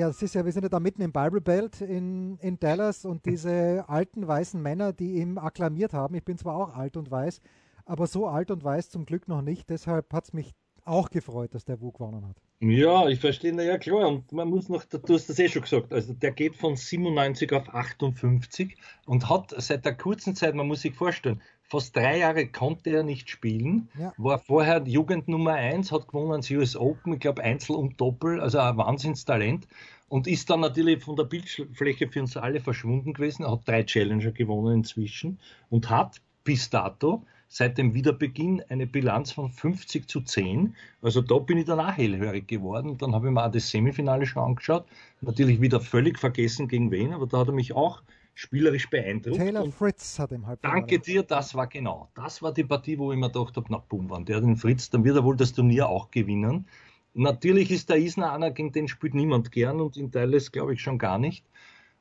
ja, 0.00 0.06
das 0.08 0.22
ist 0.22 0.34
ja, 0.34 0.44
wir 0.44 0.52
sind 0.52 0.62
ja 0.62 0.68
da 0.70 0.80
mitten 0.80 1.02
im 1.02 1.12
Bible 1.12 1.42
Belt 1.42 1.82
in, 1.82 2.38
in 2.38 2.58
Dallas 2.58 3.04
und 3.04 3.26
diese 3.26 3.84
alten 3.86 4.26
weißen 4.26 4.60
Männer, 4.60 4.94
die 4.94 5.16
ihn 5.16 5.36
akklamiert 5.36 5.92
haben. 5.92 6.14
Ich 6.14 6.24
bin 6.24 6.38
zwar 6.38 6.56
auch 6.56 6.74
alt 6.74 6.96
und 6.96 7.10
weiß, 7.10 7.42
aber 7.84 8.06
so 8.06 8.26
alt 8.26 8.50
und 8.50 8.64
weiß 8.64 8.88
zum 8.88 9.04
Glück 9.04 9.28
noch 9.28 9.42
nicht. 9.42 9.68
Deshalb 9.68 10.12
hat 10.14 10.24
es 10.24 10.32
mich 10.32 10.54
auch 10.86 11.10
gefreut, 11.10 11.54
dass 11.54 11.66
der 11.66 11.82
Wu 11.82 11.92
gewonnen 11.92 12.26
hat. 12.26 12.36
Ja, 12.60 13.08
ich 13.08 13.20
verstehe, 13.20 13.52
na 13.52 13.62
ja 13.62 13.76
klar. 13.76 14.08
Und 14.08 14.32
man 14.32 14.48
muss 14.48 14.70
noch, 14.70 14.84
du 14.84 15.14
hast 15.14 15.28
das 15.28 15.38
eh 15.38 15.48
schon 15.48 15.62
gesagt, 15.62 15.92
also 15.92 16.14
der 16.14 16.32
geht 16.32 16.56
von 16.56 16.76
97 16.76 17.52
auf 17.52 17.68
58 17.68 18.76
und 19.04 19.28
hat 19.28 19.54
seit 19.58 19.84
der 19.84 19.94
kurzen 19.94 20.34
Zeit, 20.34 20.54
man 20.54 20.66
muss 20.66 20.80
sich 20.80 20.94
vorstellen, 20.94 21.42
fast 21.70 21.96
drei 21.96 22.18
Jahre 22.18 22.46
konnte 22.48 22.90
er 22.90 23.04
nicht 23.04 23.30
spielen, 23.30 23.88
ja. 23.98 24.12
war 24.16 24.40
vorher 24.40 24.82
Jugend 24.86 25.28
Nummer 25.28 25.52
1, 25.52 25.92
hat 25.92 26.08
gewonnen 26.08 26.32
ans 26.32 26.50
US 26.50 26.76
Open, 26.76 27.14
ich 27.14 27.20
glaube 27.20 27.42
Einzel 27.42 27.76
und 27.76 28.00
Doppel, 28.00 28.40
also 28.40 28.58
ein 28.58 28.76
Wahnsinnstalent 28.76 29.68
und 30.08 30.26
ist 30.26 30.50
dann 30.50 30.60
natürlich 30.60 31.04
von 31.04 31.14
der 31.14 31.24
Bildfläche 31.24 32.08
für 32.08 32.20
uns 32.20 32.36
alle 32.36 32.60
verschwunden 32.60 33.14
gewesen, 33.14 33.48
hat 33.48 33.66
drei 33.66 33.84
Challenger 33.84 34.32
gewonnen 34.32 34.78
inzwischen 34.78 35.38
und 35.70 35.88
hat 35.88 36.20
bis 36.42 36.68
dato 36.68 37.22
seit 37.46 37.78
dem 37.78 37.94
Wiederbeginn 37.94 38.62
eine 38.68 38.86
Bilanz 38.86 39.32
von 39.32 39.50
50 39.50 40.08
zu 40.08 40.20
10. 40.20 40.74
Also 41.02 41.20
da 41.20 41.38
bin 41.38 41.58
ich 41.58 41.66
dann 41.66 41.80
auch 41.80 41.92
hellhörig 41.92 42.46
geworden. 42.46 42.96
Dann 42.96 43.12
habe 43.12 43.26
ich 43.26 43.32
mir 43.32 43.44
auch 43.44 43.50
das 43.50 43.70
Semifinale 43.70 44.24
schon 44.24 44.44
angeschaut. 44.44 44.84
Natürlich 45.20 45.60
wieder 45.60 45.80
völlig 45.80 46.18
vergessen 46.18 46.68
gegen 46.68 46.92
wen, 46.92 47.12
aber 47.12 47.26
da 47.26 47.38
hat 47.38 47.48
er 47.48 47.54
mich 47.54 47.72
auch 47.72 48.02
spielerisch 48.34 48.88
beeindruckt. 48.88 49.36
Taylor 49.36 49.70
Fritz 49.70 50.18
hat 50.18 50.32
im 50.32 50.46
Halbfinale. 50.46 50.80
Danke 50.80 50.98
dir, 50.98 51.22
das 51.22 51.54
war 51.54 51.66
genau. 51.66 52.08
Das 52.14 52.42
war 52.42 52.52
die 52.52 52.64
Partie, 52.64 52.98
wo 52.98 53.12
ich 53.12 53.18
mir 53.18 53.30
gedacht 53.30 53.56
habe, 53.56 53.66
na 53.70 53.78
boom, 53.78 54.08
wann 54.10 54.24
der 54.24 54.40
den 54.40 54.56
Fritz, 54.56 54.90
dann 54.90 55.04
wird 55.04 55.16
er 55.16 55.24
wohl 55.24 55.36
das 55.36 55.52
Turnier 55.52 55.88
auch 55.88 56.10
gewinnen. 56.10 56.66
Natürlich 57.12 57.70
ist 57.70 57.88
der 57.88 57.96
Isner 57.96 58.32
einer, 58.32 58.50
gegen 58.50 58.72
den 58.72 58.88
spielt 58.88 59.14
niemand 59.14 59.50
gern 59.50 59.80
und 59.80 59.96
in 59.96 60.12
Teiles 60.12 60.52
glaube 60.52 60.74
ich 60.74 60.80
schon 60.80 60.98
gar 60.98 61.18
nicht. 61.18 61.44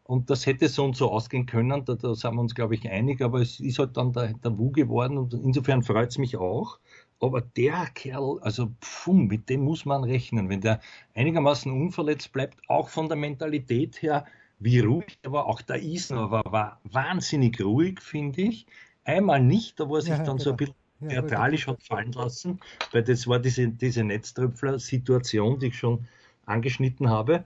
Und 0.03 0.31
das 0.31 0.47
hätte 0.47 0.69
so 0.69 0.85
und 0.85 0.95
so 0.95 1.11
ausgehen 1.11 1.45
können, 1.45 1.85
da, 1.85 1.93
da 1.93 2.15
sind 2.15 2.33
wir 2.33 2.41
uns, 2.41 2.55
glaube 2.55 2.73
ich, 2.73 2.89
einig, 2.89 3.21
aber 3.21 3.41
es 3.41 3.59
ist 3.59 3.77
halt 3.77 3.95
dann 3.95 4.11
der, 4.11 4.33
der 4.33 4.57
Wu 4.57 4.71
geworden 4.71 5.19
und 5.19 5.35
insofern 5.35 5.83
freut 5.83 6.09
es 6.09 6.17
mich 6.17 6.35
auch. 6.37 6.79
aber 7.19 7.41
der 7.41 7.85
Kerl, 7.93 8.39
also 8.41 8.71
pfum, 8.81 9.27
mit 9.27 9.49
dem 9.49 9.61
muss 9.61 9.85
man 9.85 10.03
rechnen. 10.03 10.49
Wenn 10.49 10.61
der 10.61 10.79
einigermaßen 11.13 11.71
unverletzt 11.71 12.31
bleibt, 12.31 12.59
auch 12.67 12.89
von 12.89 13.07
der 13.07 13.17
Mentalität 13.17 14.01
her, 14.01 14.25
wie 14.59 14.79
ruhig 14.79 15.17
er 15.21 15.31
war, 15.31 15.45
auch 15.45 15.61
der 15.61 15.81
Isner 15.81 16.31
war, 16.31 16.43
war 16.51 16.79
wahnsinnig 16.83 17.61
ruhig, 17.61 18.01
finde 18.01 18.41
ich. 18.41 18.67
Einmal 19.05 19.41
nicht, 19.41 19.79
da 19.79 19.87
wo 19.87 19.95
er 19.95 20.01
sich 20.01 20.11
ja, 20.11 20.17
dann 20.17 20.37
genau. 20.37 20.43
so 20.43 20.51
ein 20.51 20.57
genau. 20.57 20.73
bisschen 20.99 21.09
theatralisch 21.09 21.67
hat 21.67 21.81
fallen 21.81 22.11
lassen, 22.11 22.59
weil 22.91 23.03
das 23.03 23.25
war 23.25 23.39
diese, 23.39 23.69
diese 23.69 24.03
Netztröpfler-Situation, 24.03 25.59
die 25.59 25.67
ich 25.67 25.77
schon 25.77 26.05
angeschnitten 26.45 27.09
habe. 27.09 27.45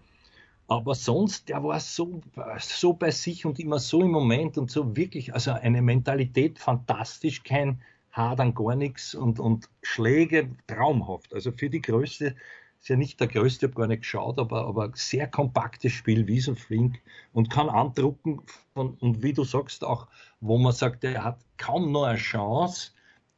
Aber 0.68 0.96
sonst, 0.96 1.50
der 1.50 1.64
war 1.64 1.80
so, 1.80 2.22
so 2.60 2.94
bei 2.94 3.12
sich 3.12 3.46
und 3.46 3.60
immer 3.60 3.80
so 3.80 4.02
im 4.02 4.12
Moment 4.12 4.58
und 4.58 4.72
so 4.72 4.96
wirklich, 4.96 5.34
also 5.34 5.52
eine 5.52 5.82
Mentalität 5.82 6.58
fantastisch, 6.58 7.44
kein 7.44 7.82
Hadern, 8.12 8.54
gar 8.56 8.76
nichts 8.76 9.14
und, 9.14 9.40
und 9.40 9.70
Schläge 9.82 10.50
traumhaft. 10.68 11.34
Also 11.34 11.52
für 11.52 11.70
die 11.70 11.82
Größe 11.82 12.36
ist 12.84 12.90
ja 12.90 12.98
nicht 12.98 13.22
der 13.22 13.28
größte, 13.28 13.66
ich 13.66 13.72
habe 13.72 13.80
gar 13.80 13.88
nicht 13.88 14.02
geschaut, 14.02 14.38
aber, 14.38 14.68
aber 14.68 14.92
sehr 14.94 15.26
kompaktes 15.26 15.94
Spiel, 15.94 16.28
wie 16.28 16.42
so 16.42 16.54
flink 16.54 17.00
und 17.32 17.50
kann 17.50 17.70
andrucken 17.70 18.42
von, 18.74 18.96
und 18.96 19.24
wie 19.24 19.32
du 19.32 19.46
sagst 19.46 19.86
auch, 19.86 20.08
wo 20.42 20.58
man 20.58 20.74
sagt, 20.74 21.06
er 21.06 21.24
hat 21.24 21.40
kaum 21.58 21.94
noch 21.94 22.04
eine 22.04 22.18
Chance, 22.18 22.92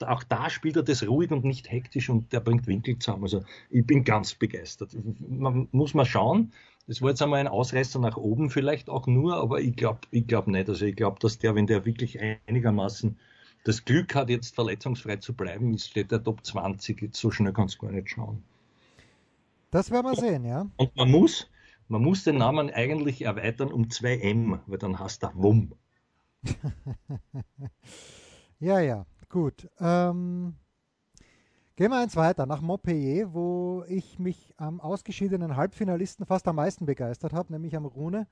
auch 0.03 0.23
da 0.23 0.49
spielt 0.49 0.77
er 0.77 0.83
das 0.83 1.07
ruhig 1.07 1.29
und 1.29 1.43
nicht 1.43 1.71
hektisch 1.71 2.09
und 2.09 2.33
der 2.33 2.39
bringt 2.39 2.65
Winkel 2.65 2.97
zusammen. 2.97 3.21
Also 3.21 3.43
ich 3.69 3.85
bin 3.85 4.03
ganz 4.03 4.33
begeistert. 4.33 4.97
Man 5.19 5.67
muss 5.71 5.93
mal 5.93 6.05
schauen. 6.05 6.51
Das 6.87 7.03
war 7.03 7.09
jetzt 7.09 7.21
einmal 7.21 7.39
ein 7.39 7.47
Ausreißer 7.47 7.99
nach 7.99 8.17
oben 8.17 8.49
vielleicht 8.49 8.89
auch 8.89 9.05
nur, 9.05 9.35
aber 9.37 9.61
ich 9.61 9.75
glaube 9.75 9.99
ich 10.09 10.25
glaub 10.25 10.47
nicht. 10.47 10.67
Also 10.67 10.85
ich 10.85 10.95
glaube, 10.95 11.19
dass 11.19 11.37
der, 11.37 11.53
wenn 11.53 11.67
der 11.67 11.85
wirklich 11.85 12.19
einigermaßen 12.47 13.15
das 13.63 13.85
Glück 13.85 14.15
hat, 14.15 14.29
jetzt 14.29 14.55
verletzungsfrei 14.55 15.17
zu 15.17 15.33
bleiben, 15.33 15.75
ist 15.75 15.95
der 15.95 16.23
Top 16.23 16.43
20. 16.43 17.03
Jetzt 17.03 17.19
so 17.19 17.29
schnell 17.29 17.53
kannst 17.53 17.75
du 17.75 17.85
gar 17.85 17.91
nicht 17.91 18.09
schauen. 18.09 18.43
Das 19.75 19.91
werden 19.91 20.09
wir 20.09 20.15
sehen, 20.15 20.45
ja. 20.45 20.67
Und 20.77 20.95
man 20.95 21.11
muss, 21.11 21.49
man 21.89 22.01
muss 22.01 22.23
den 22.23 22.37
Namen 22.37 22.69
eigentlich 22.69 23.23
erweitern 23.23 23.73
um 23.73 23.89
2M, 23.89 24.61
weil 24.67 24.77
dann 24.77 24.99
hast 24.99 25.23
du 25.23 25.27
WUM. 25.33 25.75
ja, 28.61 28.79
ja. 28.79 29.05
Gut. 29.27 29.69
Ähm, 29.81 30.55
gehen 31.75 31.91
wir 31.91 31.97
eins 31.97 32.15
weiter 32.15 32.45
nach 32.45 32.61
Montpellier, 32.61 33.33
wo 33.33 33.83
ich 33.89 34.17
mich 34.17 34.53
am 34.55 34.79
ausgeschiedenen 34.79 35.57
Halbfinalisten 35.57 36.25
fast 36.25 36.47
am 36.47 36.55
meisten 36.55 36.85
begeistert 36.85 37.33
habe, 37.33 37.51
nämlich 37.51 37.75
am 37.75 37.85
Rune. 37.85 38.27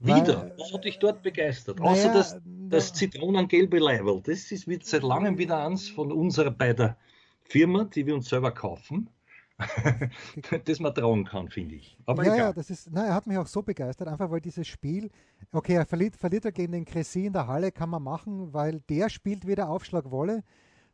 Wieder? 0.00 0.50
Was 0.58 0.72
hat 0.72 0.84
dich 0.84 0.98
dort 0.98 1.22
begeistert? 1.22 1.78
Naja, 1.78 1.92
Außer 1.92 2.12
das, 2.12 2.40
das 2.44 2.92
zitronengelbe 2.92 3.78
Level. 3.78 4.20
Das 4.20 4.50
ist 4.50 4.68
seit 4.84 5.04
langem 5.04 5.38
wieder 5.38 5.64
eins 5.64 5.88
von 5.88 6.10
unserer 6.10 6.50
bei 6.50 6.72
der 6.72 6.96
Firma, 7.44 7.84
die 7.84 8.04
wir 8.04 8.16
uns 8.16 8.28
selber 8.28 8.50
kaufen. 8.50 9.10
das 10.64 10.80
man 10.80 10.94
trauen 10.94 11.24
kann, 11.24 11.48
finde 11.48 11.76
ich. 11.76 11.96
Aber 12.04 12.24
ja, 12.24 12.34
egal. 12.34 12.46
ja, 12.46 12.52
das 12.52 12.70
ist, 12.70 12.90
na, 12.90 13.06
er 13.06 13.14
hat 13.14 13.26
mich 13.26 13.38
auch 13.38 13.46
so 13.46 13.62
begeistert, 13.62 14.08
einfach 14.08 14.30
weil 14.30 14.40
dieses 14.40 14.66
Spiel, 14.66 15.10
okay, 15.52 15.74
er 15.74 15.86
verliert, 15.86 16.16
verliert 16.16 16.44
er 16.44 16.52
gegen 16.52 16.72
den 16.72 16.84
Cressy 16.84 17.26
in 17.26 17.32
der 17.32 17.46
Halle, 17.46 17.72
kann 17.72 17.88
man 17.88 18.02
machen, 18.02 18.52
weil 18.52 18.80
der 18.80 19.08
spielt 19.08 19.46
wieder 19.46 19.68
Aufschlagwolle, 19.70 20.44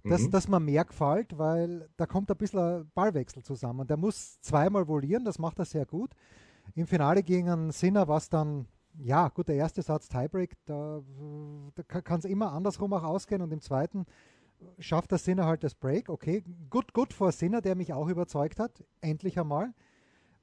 dass, 0.05 0.23
mhm. 0.23 0.31
dass 0.31 0.49
man 0.49 0.65
mehr 0.65 0.85
gefällt, 0.85 1.37
weil 1.39 1.89
da 1.97 2.07
kommt 2.07 2.31
ein 2.31 2.37
bisschen 2.37 2.61
ein 2.61 2.91
Ballwechsel 2.95 3.43
zusammen. 3.43 3.87
Der 3.87 3.97
muss 3.97 4.41
zweimal 4.41 4.87
volieren, 4.87 5.25
das 5.25 5.39
macht 5.39 5.59
er 5.59 5.65
sehr 5.65 5.87
gut. 5.87 6.13
Im 6.75 6.87
Finale 6.87 7.23
gegen 7.23 7.73
Sinner 7.73 8.07
war 8.07 8.19
es 8.19 8.29
dann, 8.29 8.67
ja, 8.99 9.29
gut, 9.29 9.49
der 9.49 9.57
erste 9.57 9.83
Satz 9.83 10.09
Tiebreak, 10.09 10.55
da, 10.67 11.01
da 11.75 11.83
kann 11.83 12.21
es 12.21 12.25
immer 12.25 12.53
andersrum 12.53 12.93
auch 12.93 13.05
ausgehen 13.05 13.43
und 13.43 13.53
im 13.53 13.61
zweiten 13.61 14.07
schafft 14.79 15.11
der 15.11 15.19
Sinner 15.19 15.47
halt 15.47 15.65
das 15.65 15.75
Break. 15.75 16.09
Okay, 16.09 16.45
gut, 16.71 16.93
gut 16.93 17.13
vor 17.13 17.33
Sinner, 17.33 17.61
der 17.61 17.75
mich 17.75 17.93
auch 17.93 18.09
überzeugt 18.09 18.59
hat, 18.59 18.85
endlich 19.01 19.39
einmal. 19.39 19.73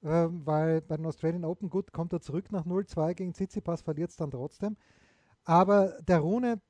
Ähm, 0.02 0.46
weil 0.46 0.82
bei 0.82 0.96
den 0.96 1.06
Australian 1.06 1.44
Open, 1.44 1.70
gut, 1.70 1.92
kommt 1.92 2.14
er 2.14 2.22
zurück 2.22 2.52
nach 2.52 2.66
0-2 2.66 3.14
gegen 3.16 3.34
Tsitsipas, 3.34 3.82
verliert 3.82 4.12
es 4.12 4.16
dann 4.16 4.32
trotzdem. 4.32 4.78
Aber 5.44 5.98
der 6.08 6.20
Rune, 6.20 6.62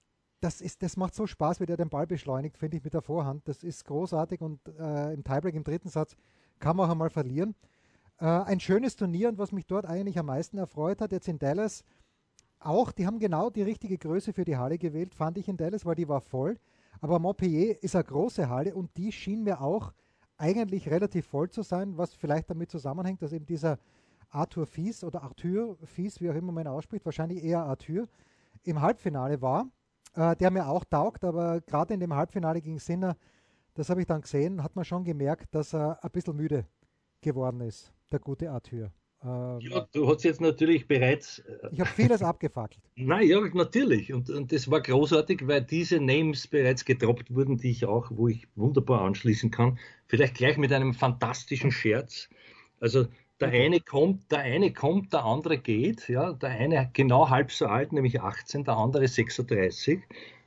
das, 0.41 0.61
ist, 0.61 0.81
das 0.81 0.97
macht 0.97 1.13
so 1.13 1.27
Spaß, 1.27 1.59
wie 1.59 1.65
der 1.65 1.77
den 1.77 1.89
Ball 1.89 2.07
beschleunigt, 2.07 2.57
finde 2.57 2.77
ich, 2.77 2.83
mit 2.83 2.93
der 2.93 3.01
Vorhand. 3.01 3.47
Das 3.47 3.63
ist 3.63 3.85
großartig 3.85 4.41
und 4.41 4.59
äh, 4.79 5.13
im 5.13 5.23
Tiebreak 5.23 5.53
im 5.53 5.63
dritten 5.63 5.89
Satz 5.89 6.15
kann 6.59 6.75
man 6.75 6.87
auch 6.87 6.91
einmal 6.91 7.09
verlieren. 7.09 7.55
Äh, 8.19 8.25
ein 8.25 8.59
schönes 8.59 8.95
Turnier 8.95 9.29
und 9.29 9.37
was 9.37 9.51
mich 9.51 9.67
dort 9.67 9.85
eigentlich 9.85 10.17
am 10.17 10.25
meisten 10.25 10.57
erfreut 10.57 11.01
hat, 11.01 11.11
jetzt 11.11 11.27
in 11.27 11.39
Dallas, 11.39 11.83
auch, 12.59 12.91
die 12.91 13.05
haben 13.05 13.19
genau 13.19 13.49
die 13.49 13.61
richtige 13.61 13.97
Größe 13.97 14.33
für 14.33 14.43
die 14.43 14.57
Halle 14.57 14.77
gewählt, 14.77 15.15
fand 15.15 15.37
ich 15.37 15.47
in 15.47 15.57
Dallas, 15.57 15.85
weil 15.85 15.95
die 15.95 16.09
war 16.09 16.19
voll. 16.19 16.57
Aber 17.01 17.19
Montpellier 17.19 17.81
ist 17.81 17.95
eine 17.95 18.03
große 18.03 18.49
Halle 18.49 18.75
und 18.75 18.95
die 18.97 19.11
schien 19.11 19.43
mir 19.43 19.61
auch 19.61 19.93
eigentlich 20.37 20.89
relativ 20.89 21.27
voll 21.27 21.49
zu 21.49 21.61
sein, 21.61 21.97
was 21.97 22.13
vielleicht 22.13 22.49
damit 22.49 22.71
zusammenhängt, 22.71 23.21
dass 23.21 23.33
eben 23.33 23.45
dieser 23.45 23.77
Arthur 24.29 24.65
Fies 24.65 25.03
oder 25.03 25.23
Arthur 25.23 25.77
Fies, 25.83 26.21
wie 26.21 26.29
auch 26.29 26.35
immer 26.35 26.51
man 26.51 26.67
ausspricht, 26.67 27.05
wahrscheinlich 27.05 27.43
eher 27.43 27.63
Arthur, 27.63 28.07
im 28.63 28.81
Halbfinale 28.81 29.41
war, 29.41 29.67
äh, 30.15 30.35
der 30.35 30.51
mir 30.51 30.67
auch 30.67 30.83
taugt, 30.83 31.23
aber 31.23 31.61
gerade 31.61 31.93
in 31.93 31.99
dem 31.99 32.13
Halbfinale 32.13 32.61
gegen 32.61 32.79
Sinner, 32.79 33.15
das 33.73 33.89
habe 33.89 34.01
ich 34.01 34.07
dann 34.07 34.21
gesehen, 34.21 34.63
hat 34.63 34.75
man 34.75 34.85
schon 34.85 35.03
gemerkt, 35.03 35.53
dass 35.55 35.73
er 35.73 36.03
ein 36.03 36.11
bisschen 36.11 36.35
müde 36.35 36.65
geworden 37.21 37.61
ist, 37.61 37.93
der 38.11 38.19
gute 38.19 38.51
Arthur. 38.51 38.91
Ähm, 39.23 39.59
ja, 39.59 39.85
du 39.91 40.07
hast 40.07 40.23
jetzt 40.23 40.39
natürlich 40.39 40.87
bereits. 40.87 41.39
Äh, 41.39 41.69
ich 41.71 41.79
habe 41.79 41.89
vieles 41.89 42.21
abgefackelt. 42.23 42.81
Naja, 42.95 43.41
natürlich. 43.53 44.13
Und, 44.13 44.29
und 44.29 44.51
das 44.51 44.71
war 44.71 44.81
großartig, 44.81 45.47
weil 45.47 45.61
diese 45.61 45.99
Names 45.99 46.47
bereits 46.47 46.85
gedroppt 46.85 47.33
wurden, 47.33 47.57
die 47.57 47.71
ich 47.71 47.85
auch, 47.85 48.11
wo 48.11 48.27
ich 48.27 48.47
wunderbar 48.55 49.01
anschließen 49.01 49.51
kann. 49.51 49.77
Vielleicht 50.07 50.35
gleich 50.35 50.57
mit 50.57 50.71
einem 50.71 50.93
fantastischen 50.93 51.71
Scherz. 51.71 52.29
Also 52.79 53.07
der 53.41 53.49
eine 53.49 53.79
kommt, 53.81 54.31
der 54.31 54.39
eine 54.39 54.73
kommt, 54.73 55.13
der 55.13 55.25
andere 55.25 55.57
geht. 55.57 56.07
Ja, 56.07 56.33
der 56.33 56.49
eine 56.49 56.89
genau 56.93 57.29
halb 57.29 57.51
so 57.51 57.67
alt, 57.67 57.91
nämlich 57.91 58.21
18, 58.21 58.63
der 58.63 58.77
andere 58.77 59.07
36. 59.07 59.99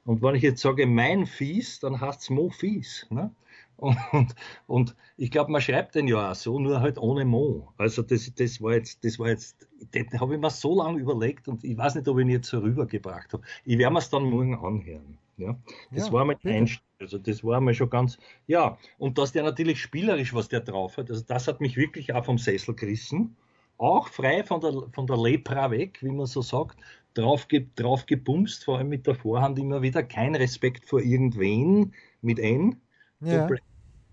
Und 0.05 0.23
wenn 0.23 0.35
ich 0.35 0.43
jetzt 0.43 0.63
sage, 0.63 0.87
mein 0.87 1.27
Fies, 1.27 1.79
dann 1.81 2.01
heißt 2.01 2.23
es 2.23 2.31
Mo 2.31 2.51
Fies. 2.51 3.07
Ne? 3.11 3.31
Und, 3.77 4.35
und 4.67 4.97
ich 5.17 5.31
glaube, 5.31 5.51
man 5.51 5.61
schreibt 5.61 5.95
den 5.95 6.07
ja 6.07 6.31
auch 6.31 6.35
so, 6.35 6.59
nur 6.59 6.81
halt 6.81 6.99
ohne 6.99 7.25
Mo. 7.25 7.73
Also 7.79 8.03
das, 8.03 8.33
das 8.35 8.61
war 8.61 8.75
jetzt, 8.75 9.05
das 9.05 9.19
war 9.19 9.29
jetzt, 9.29 9.67
das 9.91 10.21
habe 10.21 10.35
ich 10.35 10.41
mir 10.41 10.51
so 10.51 10.77
lange 10.77 11.01
überlegt 11.01 11.49
und 11.49 11.65
ich 11.65 11.77
weiß 11.77 11.97
nicht, 11.97 12.07
ob 12.07 12.19
ich 12.19 12.25
ihn 12.25 12.31
jetzt 12.31 12.49
so 12.49 12.61
rübergebracht 12.61 13.33
habe. 13.33 13.43
Ich 13.65 13.79
werde 13.79 13.93
mir 13.93 13.99
es 13.99 14.11
dann 14.11 14.25
morgen 14.25 14.55
anhören. 14.55 15.19
Ja, 15.39 15.57
das 15.91 16.07
ja, 16.07 16.13
war 16.13 16.25
mein 16.25 16.37
Einstieg. 16.45 16.83
Also 17.01 17.19
das 17.19 17.43
war 17.43 17.61
mir 17.61 17.75
schon 17.75 17.91
ganz, 17.91 18.19
ja. 18.47 18.79
Und 18.99 19.19
dass 19.19 19.33
der 19.33 19.43
natürlich 19.43 19.81
spielerisch, 19.81 20.33
was 20.35 20.49
der 20.49 20.61
drauf 20.61 20.99
hat, 20.99 21.11
also 21.11 21.25
das 21.27 21.49
hat 21.49 21.61
mich 21.61 21.77
wirklich 21.77 22.15
auch 22.15 22.25
vom 22.25 22.39
Sessel 22.39 22.75
gerissen. 22.75 23.37
Auch 23.79 24.09
frei 24.09 24.45
von 24.45 24.61
der, 24.61 24.73
von 24.93 25.09
der 25.09 25.17
Lepra 25.17 25.71
weg, 25.73 25.99
wie 26.03 26.11
man 26.11 26.27
so 26.27 26.43
sagt. 26.43 26.79
Drauf, 27.15 27.49
drauf 27.75 28.07
gebumst, 28.07 28.65
vor 28.65 28.79
allem 28.79 28.89
mit 28.89 29.07
der 29.07 29.17
Vorhand 29.17 29.59
immer 29.59 29.83
wieder. 29.83 30.05
Kein 30.05 30.37
Respekt 30.37 30.87
vor 30.87 31.01
irgendwen 31.01 31.93
mit 32.21 32.39
N. 32.39 32.81
Ja. 33.23 33.49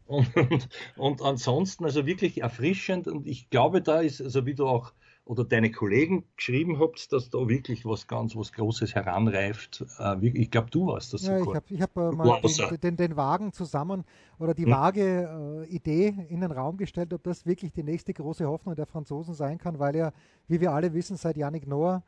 Und, 0.05 0.35
und, 0.35 0.69
und, 0.97 1.21
ansonsten 1.21 1.85
also 1.85 2.05
wirklich 2.07 2.41
erfrischend 2.41 3.07
und 3.07 3.27
ich 3.27 3.49
glaube, 3.51 3.81
da 3.81 3.99
ist, 4.01 4.21
also 4.21 4.45
wie 4.45 4.55
du 4.55 4.67
auch 4.67 4.91
oder 5.29 5.45
deine 5.45 5.69
Kollegen 5.69 6.23
geschrieben 6.35 6.79
habt, 6.79 7.13
dass 7.13 7.29
da 7.29 7.47
wirklich 7.47 7.85
was 7.85 8.07
ganz 8.07 8.35
was 8.35 8.51
Großes 8.51 8.95
heranreift. 8.95 9.85
Äh, 9.99 10.27
ich 10.27 10.49
glaube, 10.49 10.71
du 10.71 10.87
warst 10.87 11.13
das. 11.13 11.27
Ja, 11.27 11.37
ich 11.37 11.45
habe 11.45 11.61
hab, 11.79 11.97
äh, 11.97 12.15
mal 12.15 12.41
den, 12.41 12.79
den, 12.79 12.97
den, 12.97 13.15
Wagen 13.15 13.53
zusammen 13.53 14.05
oder 14.39 14.55
die 14.55 14.63
hm. 14.63 14.71
vage 14.71 15.65
äh, 15.69 15.75
Idee 15.75 16.15
in 16.29 16.41
den 16.41 16.51
Raum 16.51 16.77
gestellt, 16.77 17.13
ob 17.13 17.21
das 17.21 17.45
wirklich 17.45 17.71
die 17.71 17.83
nächste 17.83 18.11
große 18.11 18.47
Hoffnung 18.47 18.73
der 18.73 18.87
Franzosen 18.87 19.35
sein 19.35 19.59
kann, 19.59 19.77
weil 19.77 19.95
ja, 19.95 20.13
wie 20.47 20.59
wir 20.59 20.71
alle 20.71 20.95
wissen, 20.95 21.15
seit 21.15 21.37
Yannick 21.37 21.67
Noah 21.67 22.01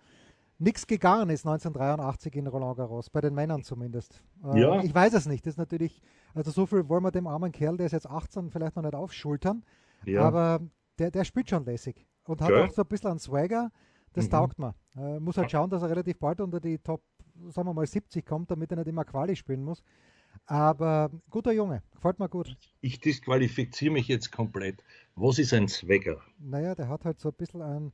nichts 0.61 0.87
gegangen 0.87 1.29
ist 1.29 1.45
1983 1.45 2.35
in 2.35 2.47
Roland 2.47 2.77
Garros, 2.77 3.09
bei 3.09 3.19
den 3.19 3.33
Männern 3.33 3.63
zumindest. 3.63 4.23
Äh, 4.43 4.61
ja. 4.61 4.81
Ich 4.83 4.93
weiß 4.93 5.13
es 5.13 5.25
nicht. 5.25 5.45
Das 5.45 5.53
ist 5.53 5.57
natürlich, 5.57 6.01
also 6.33 6.51
so 6.51 6.65
viel 6.65 6.87
wollen 6.87 7.03
wir 7.03 7.11
dem 7.11 7.27
armen 7.27 7.51
Kerl, 7.51 7.77
der 7.77 7.87
ist 7.87 7.91
jetzt 7.91 8.09
18, 8.09 8.51
vielleicht 8.51 8.75
noch 8.75 8.83
nicht 8.83 8.95
aufschultern. 8.95 9.63
Ja. 10.05 10.21
Aber 10.21 10.61
der, 10.99 11.11
der 11.11 11.25
spielt 11.25 11.49
schon 11.49 11.65
lässig 11.65 12.07
und 12.25 12.41
hat 12.41 12.49
Geil. 12.49 12.63
auch 12.63 12.71
so 12.71 12.83
ein 12.83 12.87
bisschen 12.87 13.09
einen 13.09 13.19
Swagger. 13.19 13.71
Das 14.13 14.25
mhm. 14.25 14.31
taugt 14.31 14.59
man. 14.59 14.73
Äh, 14.95 15.19
muss 15.19 15.37
halt 15.37 15.51
schauen, 15.51 15.69
dass 15.69 15.81
er 15.81 15.89
relativ 15.89 16.19
bald 16.19 16.41
unter 16.41 16.59
die 16.59 16.77
Top, 16.77 17.01
sagen 17.49 17.67
wir 17.67 17.73
mal, 17.73 17.85
70 17.85 18.25
kommt, 18.25 18.51
damit 18.51 18.71
er 18.71 18.77
nicht 18.77 18.87
immer 18.87 19.05
Quali 19.05 19.35
spielen 19.35 19.63
muss. 19.63 19.83
Aber 20.45 21.11
guter 21.29 21.51
Junge, 21.51 21.81
gefällt 21.91 22.19
mir 22.19 22.29
gut. 22.29 22.57
Ich 22.81 22.99
disqualifiziere 22.99 23.93
mich 23.93 24.07
jetzt 24.07 24.31
komplett. 24.31 24.83
Was 25.15 25.39
ist 25.39 25.53
ein 25.53 25.67
Swagger? 25.67 26.21
Naja, 26.39 26.75
der 26.75 26.87
hat 26.87 27.05
halt 27.05 27.19
so 27.19 27.29
ein 27.29 27.35
bisschen 27.35 27.61
ein, 27.61 27.93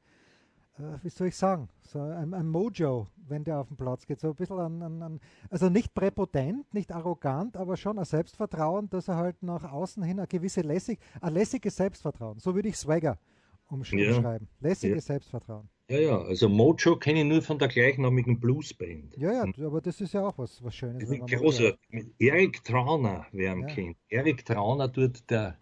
wie 1.02 1.10
soll 1.10 1.28
ich 1.28 1.36
sagen, 1.36 1.70
so 1.82 2.00
ein, 2.00 2.34
ein, 2.34 2.48
Mojo, 2.48 3.08
wenn 3.28 3.44
der 3.44 3.60
auf 3.60 3.68
den 3.68 3.78
Platz 3.78 4.06
geht. 4.06 4.20
So 4.20 4.30
ein 4.30 4.36
bisschen 4.36 4.60
an, 4.60 4.82
an, 4.82 5.02
an, 5.02 5.20
also 5.50 5.70
nicht 5.70 5.94
präpotent, 5.94 6.74
nicht 6.74 6.92
arrogant, 6.92 7.58
aber 7.58 7.78
schon 7.78 7.98
ein 7.98 8.06
Selbstvertrauen, 8.06 8.90
dass 8.90 9.08
er 9.08 9.16
halt 9.16 9.42
nach 9.42 9.64
außen 9.72 10.04
hin 10.04 10.20
eine 10.20 10.28
gewisse 10.28 10.62
lässig, 10.62 11.00
ein 11.22 11.34
lässiges 11.34 11.76
Selbstvertrauen, 11.76 12.40
so 12.40 12.54
würde 12.56 12.70
ich 12.70 12.78
Swagger 12.78 13.18
umschreiben. 13.70 14.48
Ja. 14.62 14.68
Lässiges 14.68 15.08
ja. 15.08 15.14
Selbstvertrauen. 15.14 15.68
Ja, 15.90 16.00
ja, 16.00 16.22
also 16.22 16.50
Mojo 16.50 16.98
kenne 16.98 17.20
ich 17.20 17.26
nur 17.26 17.42
von 17.42 17.58
der 17.58 17.70
gleichnamigen 17.70 18.40
Bluesband. 18.40 19.16
Ja, 19.18 19.32
ja, 19.32 19.66
aber 19.66 19.80
das 19.80 20.02
ist 20.02 20.14
ja 20.14 20.28
auch 20.28 20.38
was, 20.38 20.62
was 20.62 20.76
Schönes. 20.76 21.10
Großer. 21.10 21.78
Erik 22.20 22.62
Trauner, 22.66 23.26
wer 23.32 23.54
ihn 23.54 23.62
ja. 23.62 23.68
kennt. 23.68 23.98
Erik 24.10 24.46
Trauner 24.46 24.92
tut 24.92 25.30
der, 25.30 25.58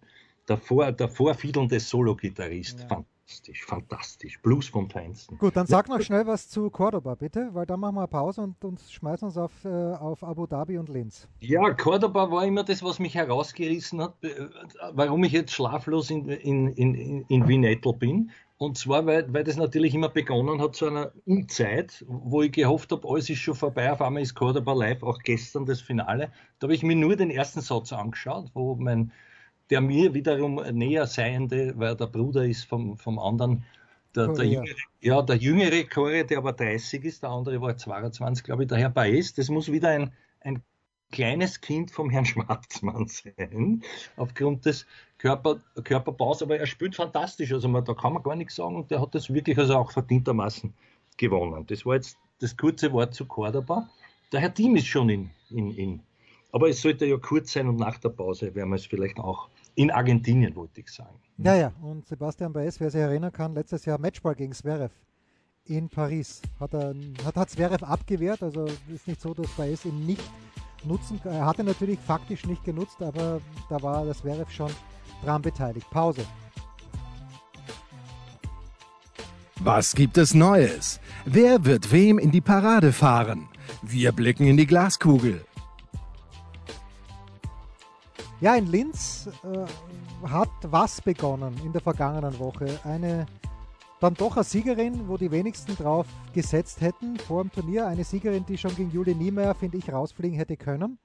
der, 0.48 0.56
Vor, 0.56 0.90
der 0.90 1.08
vorfiedelnde 1.08 1.78
Solo-Gitarrist. 1.78 2.86
Ja. 2.90 3.04
Fantastisch, 3.26 3.64
fantastisch. 3.64 4.40
Blues 4.40 4.68
vom 4.68 4.88
Feinsten. 4.88 5.36
Gut, 5.38 5.56
dann 5.56 5.66
sag 5.66 5.88
noch 5.88 6.00
schnell 6.00 6.28
was 6.28 6.48
zu 6.48 6.70
Cordoba, 6.70 7.16
bitte, 7.16 7.50
weil 7.54 7.66
dann 7.66 7.80
machen 7.80 7.96
wir 7.96 8.02
eine 8.02 8.08
Pause 8.08 8.42
und, 8.42 8.64
und 8.64 8.80
schmeißen 8.80 9.26
uns 9.26 9.36
auf, 9.36 9.64
äh, 9.64 9.68
auf 9.94 10.22
Abu 10.22 10.46
Dhabi 10.46 10.78
und 10.78 10.88
Linz. 10.88 11.26
Ja, 11.40 11.74
Cordoba 11.74 12.30
war 12.30 12.46
immer 12.46 12.62
das, 12.62 12.84
was 12.84 13.00
mich 13.00 13.16
herausgerissen 13.16 14.00
hat, 14.00 14.14
warum 14.92 15.24
ich 15.24 15.32
jetzt 15.32 15.52
schlaflos 15.52 16.10
in, 16.10 16.28
in, 16.28 16.68
in, 16.68 17.24
in 17.26 17.48
Vinettel 17.48 17.94
bin. 17.94 18.30
Und 18.58 18.78
zwar, 18.78 19.04
weil, 19.06 19.32
weil 19.34 19.42
das 19.42 19.56
natürlich 19.56 19.92
immer 19.92 20.08
begonnen 20.08 20.62
hat 20.62 20.76
zu 20.76 20.86
einer 20.86 21.10
Unzeit, 21.24 22.04
wo 22.06 22.42
ich 22.42 22.52
gehofft 22.52 22.92
habe, 22.92 23.08
alles 23.08 23.28
ist 23.28 23.40
schon 23.40 23.56
vorbei. 23.56 23.90
Auf 23.90 24.02
einmal 24.02 24.22
ist 24.22 24.36
Cordoba 24.36 24.72
live, 24.72 25.02
auch 25.02 25.18
gestern 25.18 25.66
das 25.66 25.80
Finale. 25.80 26.30
Da 26.60 26.66
habe 26.66 26.74
ich 26.74 26.84
mir 26.84 26.94
nur 26.94 27.16
den 27.16 27.30
ersten 27.30 27.60
Satz 27.60 27.92
angeschaut, 27.92 28.52
wo 28.54 28.76
mein, 28.76 29.10
der 29.70 29.80
mir 29.80 30.14
wiederum 30.14 30.56
näher 30.72 31.06
seiende, 31.06 31.74
weil 31.76 31.96
der 31.96 32.06
Bruder 32.06 32.44
ist 32.44 32.64
vom, 32.64 32.96
vom 32.96 33.18
anderen, 33.18 33.64
der, 34.14 34.28
der, 34.28 34.46
jüngere, 34.46 34.76
ja, 35.00 35.22
der 35.22 35.36
jüngere 35.36 35.84
Chore, 35.84 36.24
der 36.24 36.38
aber 36.38 36.52
30 36.52 37.04
ist, 37.04 37.22
der 37.22 37.30
andere 37.30 37.60
war 37.60 37.76
22, 37.76 38.44
glaube 38.44 38.62
ich, 38.62 38.68
der 38.68 38.78
Herr 38.78 38.90
Baez. 38.90 39.34
Das 39.34 39.48
muss 39.48 39.70
wieder 39.70 39.90
ein, 39.90 40.12
ein 40.40 40.62
kleines 41.12 41.60
Kind 41.60 41.90
vom 41.90 42.10
Herrn 42.10 42.24
Schwarzmann 42.24 43.06
sein, 43.08 43.82
aufgrund 44.16 44.66
des 44.66 44.86
Körper, 45.18 45.60
Körperbaus, 45.82 46.42
aber 46.42 46.58
er 46.58 46.66
spielt 46.66 46.94
fantastisch. 46.94 47.52
Also 47.52 47.68
man, 47.68 47.84
da 47.84 47.94
kann 47.94 48.12
man 48.12 48.22
gar 48.22 48.36
nichts 48.36 48.56
sagen 48.56 48.76
und 48.76 48.90
der 48.90 49.00
hat 49.00 49.14
das 49.14 49.32
wirklich 49.32 49.58
also 49.58 49.76
auch 49.76 49.92
verdientermaßen 49.92 50.72
gewonnen. 51.16 51.66
Das 51.66 51.86
war 51.86 51.94
jetzt 51.94 52.16
das 52.40 52.56
kurze 52.56 52.92
Wort 52.92 53.14
zu 53.14 53.26
Cordoba. 53.26 53.88
Der 54.32 54.40
Herr 54.40 54.52
Team 54.52 54.76
ist 54.76 54.86
schon 54.86 55.08
in, 55.08 55.30
in, 55.50 55.70
in. 55.72 56.00
Aber 56.52 56.68
es 56.68 56.82
sollte 56.82 57.06
ja 57.06 57.16
kurz 57.18 57.52
sein 57.52 57.68
und 57.68 57.76
nach 57.76 57.98
der 57.98 58.10
Pause 58.10 58.54
werden 58.54 58.70
wir 58.70 58.76
es 58.76 58.86
vielleicht 58.86 59.18
auch 59.18 59.48
in 59.76 59.90
Argentinien, 59.90 60.56
wollte 60.56 60.80
ich 60.80 60.88
sagen. 60.88 61.20
Ja, 61.38 61.54
ja, 61.54 61.72
und 61.82 62.06
Sebastian 62.06 62.52
Baez, 62.52 62.80
wer 62.80 62.90
sich 62.90 63.00
erinnern 63.00 63.32
kann, 63.32 63.54
letztes 63.54 63.84
Jahr 63.84 63.98
Matchball 63.98 64.34
gegen 64.34 64.52
Zverev 64.52 64.92
in 65.66 65.88
Paris. 65.88 66.40
Hat 66.58 66.74
er 66.74 66.94
hat, 67.24 67.36
hat 67.36 67.50
Zverev 67.50 67.84
abgewehrt, 67.84 68.42
also 68.42 68.66
ist 68.92 69.06
nicht 69.06 69.20
so, 69.20 69.34
dass 69.34 69.48
Baez 69.50 69.84
ihn 69.84 70.06
nicht 70.06 70.24
nutzen 70.84 71.20
kann. 71.22 71.34
Er 71.34 71.46
hatte 71.46 71.62
natürlich 71.62 71.98
faktisch 71.98 72.46
nicht 72.46 72.64
genutzt, 72.64 73.02
aber 73.02 73.40
da 73.68 73.82
war 73.82 74.04
das 74.06 74.18
Zverev 74.18 74.50
schon 74.50 74.72
dran 75.22 75.42
beteiligt. 75.42 75.88
Pause. 75.90 76.24
Was 79.60 79.94
gibt 79.94 80.16
es 80.16 80.32
Neues? 80.32 81.00
Wer 81.24 81.64
wird 81.64 81.92
wem 81.92 82.18
in 82.18 82.30
die 82.30 82.40
Parade 82.40 82.92
fahren? 82.92 83.48
Wir 83.82 84.12
blicken 84.12 84.46
in 84.46 84.56
die 84.56 84.66
Glaskugel. 84.66 85.44
Ja, 88.40 88.54
in 88.54 88.66
Linz 88.66 89.28
äh, 89.44 90.28
hat 90.28 90.50
was 90.62 91.00
begonnen 91.00 91.54
in 91.64 91.72
der 91.72 91.80
vergangenen 91.80 92.38
Woche. 92.38 92.80
Eine 92.84 93.26
dann 94.00 94.14
doch 94.14 94.36
eine 94.36 94.44
Siegerin, 94.44 95.08
wo 95.08 95.16
die 95.16 95.30
wenigsten 95.30 95.74
drauf 95.74 96.06
gesetzt 96.34 96.82
hätten 96.82 97.16
vor 97.16 97.42
dem 97.42 97.50
Turnier. 97.50 97.86
Eine 97.86 98.04
Siegerin, 98.04 98.44
die 98.44 98.58
schon 98.58 98.76
gegen 98.76 98.90
Julie 98.90 99.14
Niemeyer, 99.14 99.54
finde 99.54 99.78
ich, 99.78 99.90
rausfliegen 99.90 100.36
hätte 100.36 100.58
können. 100.58 100.98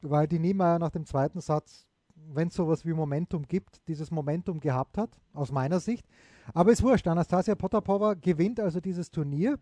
Weil 0.00 0.26
die 0.26 0.38
Niemeyer 0.38 0.78
nach 0.78 0.90
dem 0.90 1.04
zweiten 1.04 1.40
Satz 1.40 1.86
wenn 2.32 2.48
es 2.48 2.54
sowas 2.54 2.84
wie 2.84 2.92
Momentum 2.92 3.46
gibt, 3.46 3.86
dieses 3.88 4.10
Momentum 4.10 4.60
gehabt 4.60 4.98
hat, 4.98 5.10
aus 5.32 5.52
meiner 5.52 5.80
Sicht. 5.80 6.06
Aber 6.52 6.72
es 6.72 6.82
wurscht. 6.82 7.06
Anastasia 7.06 7.54
Potapova 7.54 8.14
gewinnt 8.14 8.60
also 8.60 8.80
dieses 8.80 9.10
Turnier. 9.10 9.58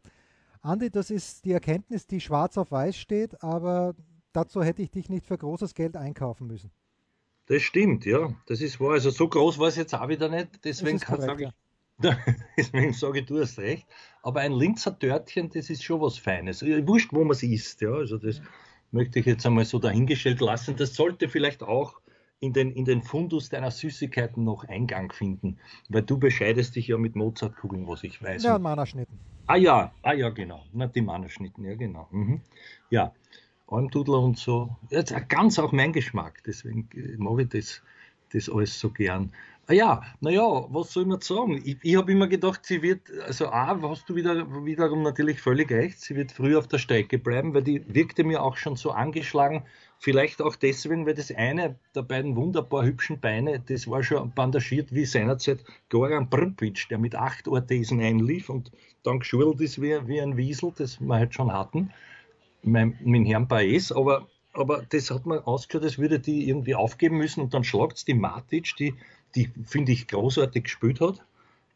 Andi, 0.60 0.90
das 0.90 1.10
ist 1.10 1.44
die 1.44 1.52
Erkenntnis, 1.52 2.06
die 2.06 2.20
schwarz 2.20 2.56
auf 2.56 2.70
weiß 2.70 2.96
steht, 2.96 3.42
aber 3.42 3.94
dazu 4.32 4.62
hätte 4.62 4.82
ich 4.82 4.90
dich 4.90 5.08
nicht 5.08 5.26
für 5.26 5.38
großes 5.38 5.74
Geld 5.74 5.96
einkaufen 5.96 6.46
müssen. 6.46 6.70
Das 7.46 7.62
stimmt, 7.62 8.04
ja. 8.04 8.32
Das 8.46 8.60
ist 8.60 8.80
wahr. 8.80 8.92
Also 8.92 9.10
so 9.10 9.28
groß 9.28 9.58
war 9.58 9.68
es 9.68 9.76
jetzt 9.76 9.94
auch 9.94 10.08
wieder 10.08 10.28
nicht. 10.28 10.64
Deswegen 10.64 10.98
sage 10.98 11.44
ich, 11.44 12.08
deswegen 12.56 12.92
sage 12.92 13.20
ich, 13.20 13.26
du 13.26 13.40
hast 13.40 13.58
recht. 13.58 13.86
Aber 14.22 14.40
ein 14.40 14.52
Linzer 14.52 14.98
Törtchen, 14.98 15.50
das 15.50 15.68
ist 15.68 15.82
schon 15.82 16.00
was 16.00 16.18
Feines. 16.18 16.62
Wurscht, 16.62 17.12
wo 17.12 17.20
man 17.20 17.32
es 17.32 17.42
isst. 17.42 17.80
Ja. 17.80 17.92
Also 17.92 18.18
das 18.18 18.40
möchte 18.92 19.18
ich 19.18 19.26
jetzt 19.26 19.44
einmal 19.44 19.64
so 19.64 19.78
dahingestellt 19.78 20.40
lassen. 20.40 20.76
Das 20.76 20.94
sollte 20.94 21.28
vielleicht 21.28 21.62
auch 21.62 22.00
in 22.38 22.52
den, 22.52 22.72
in 22.72 22.84
den 22.84 23.02
Fundus 23.02 23.48
deiner 23.48 23.70
Süßigkeiten 23.70 24.44
noch 24.44 24.64
Eingang 24.64 25.12
finden. 25.12 25.58
Weil 25.88 26.02
du 26.02 26.18
bescheidest 26.18 26.76
dich 26.76 26.88
ja 26.88 26.98
mit 26.98 27.16
Mozartkugeln, 27.16 27.86
was 27.86 28.04
ich 28.04 28.22
weiß. 28.22 28.44
Ja, 28.44 28.56
und 28.56 28.62
Mannerschnitten. 28.62 29.18
Ah 29.46 29.56
ja, 29.56 29.92
ah 30.02 30.12
ja, 30.12 30.30
genau. 30.30 30.64
Na, 30.72 30.86
die 30.86 31.02
Mannerschnitten, 31.02 31.64
ja 31.64 31.74
genau. 31.74 32.08
Mhm. 32.10 32.40
Ja, 32.90 33.12
Almdudler 33.72 34.18
und 34.20 34.38
so. 34.38 34.76
Jetzt 34.90 35.14
ganz 35.28 35.58
auch 35.58 35.72
mein 35.72 35.92
Geschmack, 35.92 36.42
deswegen 36.46 36.88
mag 37.18 37.40
ich 37.40 37.48
das, 37.48 37.82
das 38.32 38.48
alles 38.48 38.78
so 38.78 38.90
gern. 38.90 39.32
Ah 39.68 39.74
ja, 39.74 40.02
naja, 40.20 40.66
was 40.70 40.92
soll 40.92 41.06
man 41.06 41.20
sagen? 41.20 41.62
Ich, 41.64 41.78
ich 41.82 41.96
habe 41.96 42.10
immer 42.10 42.26
gedacht, 42.26 42.66
sie 42.66 42.82
wird, 42.82 43.02
also 43.24 43.46
A, 43.46 43.80
hast 43.82 44.08
du 44.08 44.16
wieder, 44.16 44.44
wiederum 44.64 45.02
natürlich 45.02 45.40
völlig 45.40 45.70
recht, 45.70 46.00
sie 46.00 46.16
wird 46.16 46.32
früh 46.32 46.56
auf 46.56 46.66
der 46.66 46.78
Strecke 46.78 47.18
bleiben, 47.18 47.54
weil 47.54 47.62
die 47.62 47.82
wirkte 47.94 48.24
mir 48.24 48.42
auch 48.42 48.56
schon 48.56 48.74
so 48.74 48.90
angeschlagen, 48.90 49.64
Vielleicht 50.04 50.42
auch 50.42 50.56
deswegen, 50.56 51.06
weil 51.06 51.14
das 51.14 51.30
eine 51.30 51.76
der 51.94 52.02
beiden 52.02 52.34
wunderbar 52.34 52.84
hübschen 52.84 53.20
Beine, 53.20 53.60
das 53.60 53.86
war 53.86 54.02
schon 54.02 54.32
bandagiert 54.32 54.92
wie 54.92 55.04
seinerzeit 55.04 55.62
Goran 55.90 56.28
Prpic, 56.28 56.88
der 56.90 56.98
mit 56.98 57.14
acht 57.14 57.46
Orthesen 57.46 58.00
einlief 58.00 58.48
und 58.48 58.72
dann 59.04 59.20
geschult 59.20 59.60
ist 59.60 59.80
wie, 59.80 59.96
wie 60.08 60.20
ein 60.20 60.36
Wiesel, 60.36 60.72
das 60.76 61.00
wir 61.00 61.14
halt 61.14 61.34
schon 61.34 61.52
hatten, 61.52 61.92
mit, 62.62 63.00
mit 63.04 63.26
Herrn 63.28 63.48
Baez, 63.48 63.92
aber, 63.92 64.28
aber 64.52 64.84
das 64.88 65.10
hat 65.10 65.26
man 65.26 65.38
ausgeschaut, 65.40 65.84
als 65.84 65.98
würde 65.98 66.18
die 66.18 66.48
irgendwie 66.48 66.74
aufgeben 66.74 67.18
müssen 67.18 67.40
und 67.40 67.54
dann 67.54 67.64
schlagt 67.64 67.98
es 67.98 68.04
die 68.04 68.14
Matic, 68.14 68.74
die, 68.78 68.94
die 69.34 69.50
finde 69.64 69.92
ich 69.92 70.08
großartig 70.08 70.64
gespielt 70.64 71.00
hat, 71.00 71.22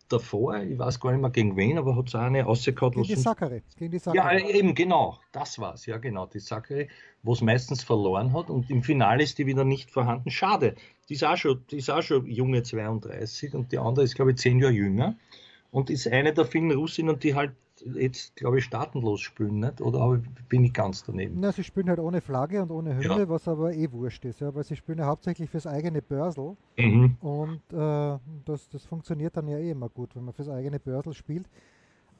davor, 0.08 0.58
ich 0.58 0.78
weiß 0.78 1.00
gar 1.00 1.12
nicht 1.12 1.20
mehr 1.20 1.30
gegen 1.30 1.56
wen, 1.56 1.78
aber 1.78 1.96
hat 1.96 2.08
es 2.08 2.14
auch 2.14 2.20
eine 2.20 2.42
rausgehauen. 2.42 2.92
Gegen 2.92 3.04
die 3.04 3.14
Sackere. 3.16 3.62
Gegen 3.76 3.90
die 3.90 3.98
Sackere. 3.98 4.38
Ja, 4.38 4.48
eben, 4.48 4.74
genau. 4.74 5.18
Das 5.32 5.58
war 5.58 5.74
es, 5.74 5.86
ja, 5.86 5.98
genau. 5.98 6.26
Die 6.26 6.38
Sackere, 6.38 6.88
wo 7.22 7.32
es 7.32 7.40
meistens 7.40 7.82
verloren 7.82 8.32
hat 8.32 8.50
und 8.50 8.70
im 8.70 8.82
Finale 8.82 9.22
ist 9.22 9.38
die 9.38 9.46
wieder 9.46 9.64
nicht 9.64 9.90
vorhanden. 9.90 10.30
Schade. 10.30 10.76
Die 11.08 11.14
ist 11.14 11.24
auch 11.24 11.36
schon, 11.36 11.64
die 11.70 11.78
ist 11.78 11.90
auch 11.90 12.02
schon 12.02 12.26
junge 12.26 12.62
32 12.62 13.54
und 13.54 13.72
die 13.72 13.78
andere 13.78 14.04
ist, 14.04 14.14
glaube 14.14 14.32
ich, 14.32 14.38
zehn 14.38 14.58
Jahre 14.60 14.72
jünger 14.72 15.16
und 15.70 15.90
ist 15.90 16.06
eine 16.08 16.32
der 16.32 16.46
vielen 16.46 16.72
Russinnen, 16.72 17.18
die 17.18 17.34
halt 17.34 17.52
jetzt, 17.94 18.36
glaube 18.36 18.58
ich, 18.58 18.64
staatenlos 18.64 19.20
spielen, 19.20 19.60
nicht? 19.60 19.80
Oder 19.80 20.00
aber 20.00 20.20
bin 20.48 20.64
ich 20.64 20.72
ganz 20.72 21.04
daneben? 21.04 21.40
Na, 21.40 21.52
sie 21.52 21.64
spielen 21.64 21.88
halt 21.88 21.98
ohne 21.98 22.20
Flagge 22.20 22.62
und 22.62 22.70
ohne 22.70 22.94
Hymne, 22.94 23.20
ja. 23.20 23.28
was 23.28 23.46
aber 23.48 23.72
eh 23.72 23.90
wurscht 23.90 24.24
ist, 24.24 24.40
ja, 24.40 24.54
weil 24.54 24.64
sie 24.64 24.76
spielen 24.76 24.98
ja 24.98 25.06
hauptsächlich 25.06 25.50
fürs 25.50 25.66
eigene 25.66 26.02
Börsel. 26.02 26.56
Mhm. 26.76 27.16
Und 27.20 27.62
äh, 27.72 28.18
das, 28.44 28.68
das 28.70 28.84
funktioniert 28.84 29.36
dann 29.36 29.48
ja 29.48 29.58
eh 29.58 29.70
immer 29.70 29.88
gut, 29.88 30.14
wenn 30.16 30.24
man 30.24 30.34
fürs 30.34 30.48
eigene 30.48 30.78
Börsel 30.78 31.14
spielt. 31.14 31.48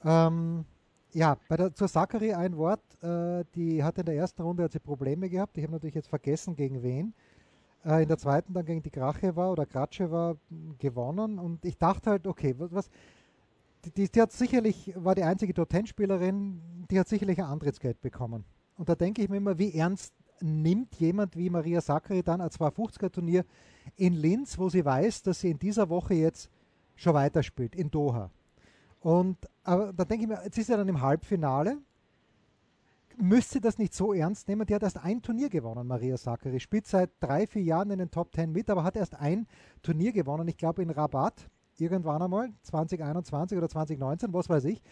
Ähm, 0.05 0.65
ja, 1.13 1.37
bei 1.49 1.57
der, 1.57 1.75
zur 1.75 1.89
Sakari 1.89 2.35
ein 2.35 2.57
Wort. 2.57 2.81
Äh, 3.03 3.45
die 3.55 3.83
hatte 3.83 4.01
in 4.03 4.07
der 4.07 4.17
ersten 4.17 4.43
Runde 4.43 4.65
hat 4.65 4.73
sie 4.73 4.81
Probleme 4.81 5.29
gehabt. 5.29 5.57
Ich 5.57 5.65
habe 5.65 5.73
natürlich 5.73 5.95
jetzt 5.95 6.09
vergessen, 6.09 6.57
gegen 6.57 6.83
wen. 6.83 7.15
Äh, 7.85 8.03
in 8.03 8.09
der 8.09 8.19
zweiten 8.19 8.53
dann 8.53 8.67
gegen 8.67 8.83
die 8.83 8.91
Krache 8.91 9.37
war 9.37 9.53
oder 9.53 9.65
Kratsche 9.65 10.11
war 10.11 10.37
gewonnen. 10.79 11.39
Und 11.39 11.65
ich 11.65 11.79
dachte 11.79 12.11
halt, 12.11 12.27
okay, 12.27 12.55
was, 12.59 12.73
was 12.73 12.91
die, 13.91 14.11
die, 14.11 14.21
hat 14.21 14.33
sicherlich, 14.33 14.93
war 14.97 15.15
die 15.15 15.23
einzige 15.23 15.55
Top-10-Spielerin, 15.55 16.87
die 16.91 16.99
hat 16.99 17.09
sicherlich 17.09 17.39
ein 17.39 17.47
Antrittsgeld 17.47 18.01
bekommen. 18.01 18.45
Und 18.77 18.89
da 18.89 18.95
denke 18.95 19.23
ich 19.23 19.29
mir 19.29 19.37
immer, 19.37 19.59
wie 19.59 19.75
ernst 19.75 20.15
nimmt 20.41 20.95
jemand 20.97 21.37
wie 21.37 21.49
Maria 21.51 21.81
Sakkari 21.81 22.23
dann 22.23 22.41
ein 22.41 22.51
250er-Turnier 22.51 23.45
in 23.97 24.13
Linz, 24.13 24.59
wo 24.59 24.69
sie 24.69 24.85
weiß, 24.85 25.23
dass 25.23 25.41
sie 25.41 25.51
in 25.51 25.59
dieser 25.59 25.89
Woche 25.89 26.15
jetzt 26.15 26.51
schon 26.95 27.15
weiterspielt, 27.15 27.75
in 27.75 27.91
Doha. 27.91 28.31
Und 29.01 29.39
aber 29.63 29.93
da 29.93 30.05
denke 30.05 30.25
ich 30.25 30.29
mir, 30.29 30.43
jetzt 30.45 30.59
ist 30.59 30.67
sie 30.67 30.77
dann 30.77 30.89
im 30.89 31.01
Halbfinale. 31.01 31.79
Müsste 33.19 33.61
das 33.61 33.79
nicht 33.79 33.95
so 33.95 34.13
ernst 34.13 34.47
nehmen? 34.47 34.67
Die 34.67 34.75
hat 34.75 34.83
erst 34.83 34.99
ein 34.99 35.23
Turnier 35.23 35.49
gewonnen, 35.49 35.87
Maria 35.87 36.19
Sakkari. 36.19 36.61
Spielt 36.61 36.87
seit 36.87 37.11
drei, 37.21 37.47
vier 37.47 37.63
Jahren 37.63 37.91
in 37.91 37.99
den 37.99 38.11
Top 38.11 38.35
10 38.35 38.53
mit, 38.53 38.69
aber 38.69 38.85
hat 38.85 38.97
erst 38.97 39.15
ein 39.15 39.47
Turnier 39.83 40.13
gewonnen. 40.13 40.49
Ich 40.49 40.59
glaube 40.59 40.83
in 40.83 40.91
Rabat 40.91 41.49
irgendwann 41.81 42.23
einmal, 42.23 42.51
2021 42.63 43.57
oder 43.59 43.69
2019, 43.69 44.33
was 44.33 44.49
weiß 44.49 44.65
ich, 44.65 44.83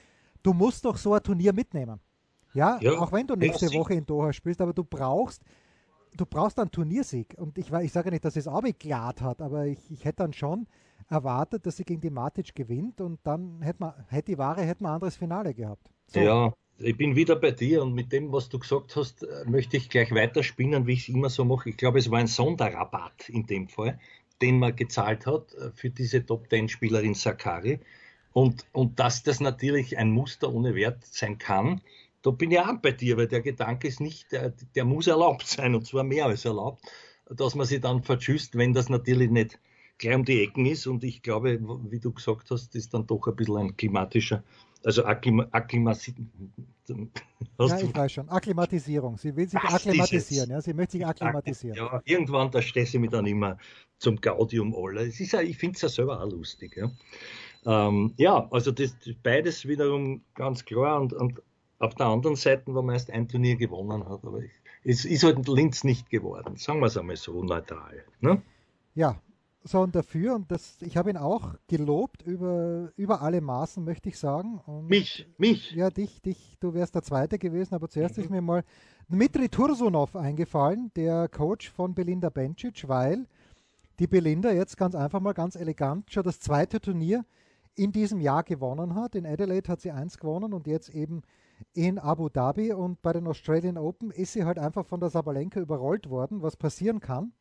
du 0.43 0.53
musst 0.53 0.85
doch 0.85 0.97
so 0.97 1.15
ein 1.15 1.23
Turnier 1.23 1.53
mitnehmen. 1.53 2.01
Ja, 2.55 2.79
ja 2.81 2.93
auch 2.99 3.13
wenn 3.13 3.27
du 3.27 3.35
nächste 3.35 3.73
Woche 3.75 3.95
in 3.95 4.07
Doha 4.07 4.33
spielst, 4.33 4.61
aber 4.61 4.73
du 4.73 4.85
brauchst, 4.85 5.43
du 6.17 6.25
brauchst 6.25 6.59
einen 6.59 6.71
Turniersieg. 6.71 7.35
Und 7.39 7.59
ich, 7.59 7.73
ich 7.73 7.93
sage 7.93 8.11
nicht, 8.11 8.25
dass 8.25 8.37
es 8.37 8.47
abgeklärt 8.47 9.21
hat, 9.21 9.43
aber 9.43 9.67
ich, 9.67 9.91
ich 9.91 10.05
hätte 10.05 10.23
dann 10.23 10.33
schon 10.33 10.67
erwartet, 11.09 11.67
dass 11.67 11.77
sie 11.77 11.85
gegen 11.85 12.01
die 12.01 12.11
Matic 12.11 12.55
gewinnt 12.55 13.01
und 13.01 13.19
dann 13.25 13.61
hätte 13.61 13.81
man, 13.81 13.93
hätte 14.09 14.33
die 14.33 14.39
Ware, 14.39 14.63
hätte 14.63 14.83
man 14.83 14.93
ein 14.93 14.95
anderes 14.97 15.17
Finale 15.17 15.53
gehabt. 15.53 15.91
So. 16.07 16.21
Ja, 16.21 16.55
ich 16.79 16.97
bin 16.97 17.15
wieder 17.15 17.37
bei 17.37 17.51
dir 17.51 17.83
und 17.83 17.95
mit 17.95 18.13
dem, 18.13 18.33
was 18.33 18.49
du 18.49 18.59
gesagt 18.59 18.97
hast, 18.97 19.23
äh, 19.23 19.45
möchte 19.47 19.77
ich 19.77 19.91
gleich 19.91 20.13
weiterspinnen, 20.13 20.87
wie 20.87 20.95
ich 20.95 21.09
es 21.09 21.15
immer 21.15 21.31
so 21.31 21.45
mache. 21.45 21.71
Ich 21.71 21.77
glaube, 21.77 21.99
es 21.99 22.11
war 22.11 22.19
ein 22.19 22.27
Sonderrabatt 22.27 23.29
in 23.29 23.47
dem 23.47 23.69
Fall 23.69 23.99
den 24.45 24.59
man 24.59 24.77
gezahlt 24.77 25.27
hat 25.27 25.55
äh, 25.55 25.71
für 25.75 25.89
diese 25.89 26.25
Top 26.25 26.51
Ten 26.51 26.69
Spielerin 26.69 27.15
Sakari. 27.15 27.81
Und, 28.35 28.67
und 28.73 29.01
dass 29.01 29.23
das 29.23 29.41
natürlich 29.41 29.97
ein 29.97 30.11
Muster 30.11 30.53
ohne 30.53 30.75
Wert 30.75 31.05
sein 31.07 31.39
kann, 31.39 31.81
da 32.23 32.31
bin 32.31 32.51
ich 32.51 32.59
auch 32.59 32.77
bei 32.83 32.93
dir, 32.93 33.17
weil 33.17 33.29
der 33.29 33.41
Gedanke 33.41 33.89
ist 33.89 34.01
nicht, 34.01 34.33
der, 34.33 34.53
der 34.75 34.85
muss 34.85 35.07
erlaubt 35.07 35.47
sein 35.47 35.75
und 35.75 35.87
zwar 35.87 36.05
mehr 36.05 36.27
als 36.27 36.45
erlaubt, 36.45 36.83
dass 37.31 37.55
man 37.55 37.67
sich 37.67 37.81
dann 37.81 38.03
verschüsst, 38.03 38.57
wenn 38.57 38.75
das 38.75 38.89
natürlich 38.89 39.31
nicht 39.31 39.59
gleich 39.99 40.15
um 40.15 40.25
die 40.25 40.43
Ecken 40.43 40.67
ist. 40.67 40.87
Und 40.87 41.05
ich 41.05 41.23
glaube, 41.23 41.59
wie 41.91 42.01
du 42.01 42.13
gesagt 42.13 42.51
hast, 42.51 42.75
ist 42.75 42.93
dann 42.93 43.07
doch 43.07 43.27
ein 43.27 43.37
bisschen 43.37 43.57
ein 43.57 43.77
klimatischer, 43.77 44.43
also 44.85 45.05
Akklim 45.05 45.45
Akklimatisierung. 45.51 46.31
Ja, 47.59 47.79
ich 47.79 47.95
weiß 47.95 48.13
schon. 48.13 48.29
Akklimatisierung. 48.29 49.17
Sie 49.17 49.35
will 49.35 49.49
sich 49.49 49.59
akklimatisieren. 49.61 50.51
Ja, 50.51 50.61
sie 50.61 50.75
möchte 50.75 50.99
sich 50.99 51.07
akklimatisieren. 51.07 51.77
Ja, 51.77 52.03
irgendwann, 52.05 52.51
da 52.51 52.61
stehe 52.61 52.85
ich 52.85 52.93
mich 52.95 53.11
dann 53.11 53.27
immer 53.27 53.59
zum 53.99 54.21
Gaudium 54.21 54.75
alle. 54.75 55.07
Es 55.07 55.21
ist 55.21 55.33
ja, 55.33 55.41
ich 55.41 55.57
finde 55.57 55.77
es 55.77 55.83
ja 55.83 55.89
selber 55.89 56.21
auch 56.21 56.31
lustig. 56.31 56.77
Ja, 56.77 56.91
ähm, 57.65 58.13
ja 58.17 58.49
also 58.51 58.73
das, 58.73 58.95
beides 59.23 59.67
wiederum 59.67 60.23
ganz 60.35 60.65
klar. 60.65 61.01
Und, 61.01 61.13
und 61.13 61.41
auf 61.79 61.95
der 61.95 62.07
anderen 62.07 62.37
Seite, 62.37 62.65
wo 62.67 62.83
man 62.83 62.95
erst 62.95 63.11
ein 63.11 63.29
Turnier 63.29 63.57
gewonnen 63.57 64.07
hat, 64.09 64.25
aber 64.25 64.41
ich, 64.41 64.51
es 64.83 65.05
ist 65.05 65.23
halt 65.23 65.47
Linz 65.49 65.85
nicht 65.85 66.11
geworden. 66.11 66.57
Sagen 66.57 66.81
wir 66.81 66.87
es 66.87 66.97
einmal 66.97 67.17
so 67.17 67.43
neutral. 67.43 68.05
Ne? 68.21 68.43
Ja, 68.95 69.21
so 69.67 69.81
und 69.81 69.95
dafür, 69.95 70.35
und 70.35 70.51
das, 70.51 70.77
ich 70.83 70.99
habe 70.99 71.09
ihn 71.09 71.17
auch 71.17 71.55
gelobt 71.69 72.23
über, 72.23 72.93
über 72.97 73.23
alle 73.23 73.41
Maßen, 73.41 73.83
möchte 73.83 74.11
ich 74.11 74.19
sagen. 74.19 74.61
Und 74.67 74.89
mich, 74.89 75.27
mich. 75.39 75.73
Ja, 75.73 75.89
dich, 75.89 76.21
dich, 76.21 76.59
du 76.61 76.75
wärst 76.75 76.95
der 76.95 77.03
Zweite 77.03 77.39
gewesen, 77.39 77.75
aber 77.75 77.89
zuerst 77.89 78.19
mhm. 78.19 78.23
ist 78.25 78.31
mir 78.31 78.43
mal 78.43 78.63
Dmitri 79.09 79.49
Tursunov 79.49 80.17
eingefallen, 80.17 80.91
der 80.97 81.29
Coach 81.29 81.71
von 81.71 81.95
Belinda 81.95 82.29
Bencic, 82.29 82.87
weil 82.89 83.27
die 83.99 84.07
Belinda 84.07 84.53
jetzt 84.53 84.77
ganz 84.77 84.95
einfach 84.95 85.21
mal 85.21 85.33
ganz 85.33 85.57
elegant 85.57 86.13
schon 86.13 86.25
das 86.25 86.41
zweite 86.41 86.79
Turnier 86.81 87.25
in 87.75 87.91
diesem 87.91 88.21
Jahr 88.21 88.43
gewonnen 88.43 88.95
hat. 88.95 89.15
In 89.15 89.27
Adelaide 89.27 89.73
hat 89.73 89.81
sie 89.81 89.93
eins 89.93 90.19
gewonnen 90.19 90.53
und 90.53 90.67
jetzt 90.67 90.91
eben 90.91 91.23
in 91.73 91.99
Abu 91.99 92.29
Dhabi 92.29 92.73
und 92.73 93.01
bei 93.01 93.13
den 93.15 93.27
Australian 93.27 93.79
Open 93.79 94.11
ist 94.11 94.35
sie 94.35 94.45
halt 94.45 94.59
einfach 94.59 94.85
von 94.85 95.01
der 95.01 95.09
Sabalenka 95.09 95.61
überrollt 95.61 96.11
worden, 96.11 96.43
was 96.43 96.57
passieren 96.57 97.01
kann. 97.01 97.33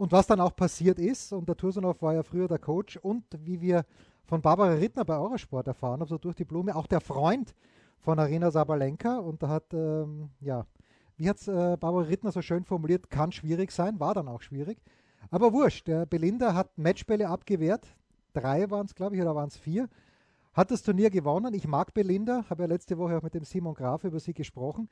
Und 0.00 0.12
was 0.12 0.26
dann 0.26 0.40
auch 0.40 0.56
passiert 0.56 0.98
ist, 0.98 1.30
und 1.30 1.46
der 1.46 1.58
Tursunov 1.58 2.00
war 2.00 2.14
ja 2.14 2.22
früher 2.22 2.48
der 2.48 2.58
Coach 2.58 2.96
und 2.96 3.22
wie 3.44 3.60
wir 3.60 3.84
von 4.24 4.40
Barbara 4.40 4.72
Rittner 4.72 5.04
bei 5.04 5.18
Eurosport 5.18 5.66
erfahren 5.66 6.00
haben, 6.00 6.08
so 6.08 6.16
durch 6.16 6.36
die 6.36 6.46
Blume, 6.46 6.74
auch 6.74 6.86
der 6.86 7.02
Freund 7.02 7.54
von 7.98 8.18
Arena 8.18 8.50
Sabalenka. 8.50 9.18
Und 9.18 9.42
da 9.42 9.48
hat, 9.48 9.74
ähm, 9.74 10.30
ja, 10.40 10.64
wie 11.18 11.28
hat 11.28 11.36
es 11.36 11.48
äh, 11.48 11.76
Barbara 11.78 12.04
Rittner 12.04 12.32
so 12.32 12.40
schön 12.40 12.64
formuliert, 12.64 13.10
kann 13.10 13.30
schwierig 13.30 13.72
sein, 13.72 14.00
war 14.00 14.14
dann 14.14 14.26
auch 14.26 14.40
schwierig. 14.40 14.78
Aber 15.30 15.52
wurscht, 15.52 15.86
der 15.86 16.06
Belinda 16.06 16.54
hat 16.54 16.78
Matchbälle 16.78 17.28
abgewehrt. 17.28 17.86
Drei 18.32 18.70
waren 18.70 18.86
es, 18.86 18.94
glaube 18.94 19.16
ich, 19.16 19.20
oder 19.20 19.34
waren 19.34 19.48
es 19.48 19.58
vier. 19.58 19.86
Hat 20.54 20.70
das 20.70 20.82
Turnier 20.82 21.10
gewonnen. 21.10 21.52
Ich 21.52 21.68
mag 21.68 21.92
Belinda, 21.92 22.46
habe 22.48 22.62
ja 22.62 22.68
letzte 22.68 22.96
Woche 22.96 23.18
auch 23.18 23.22
mit 23.22 23.34
dem 23.34 23.44
Simon 23.44 23.74
Graf 23.74 24.04
über 24.04 24.18
sie 24.18 24.32
gesprochen. 24.32 24.88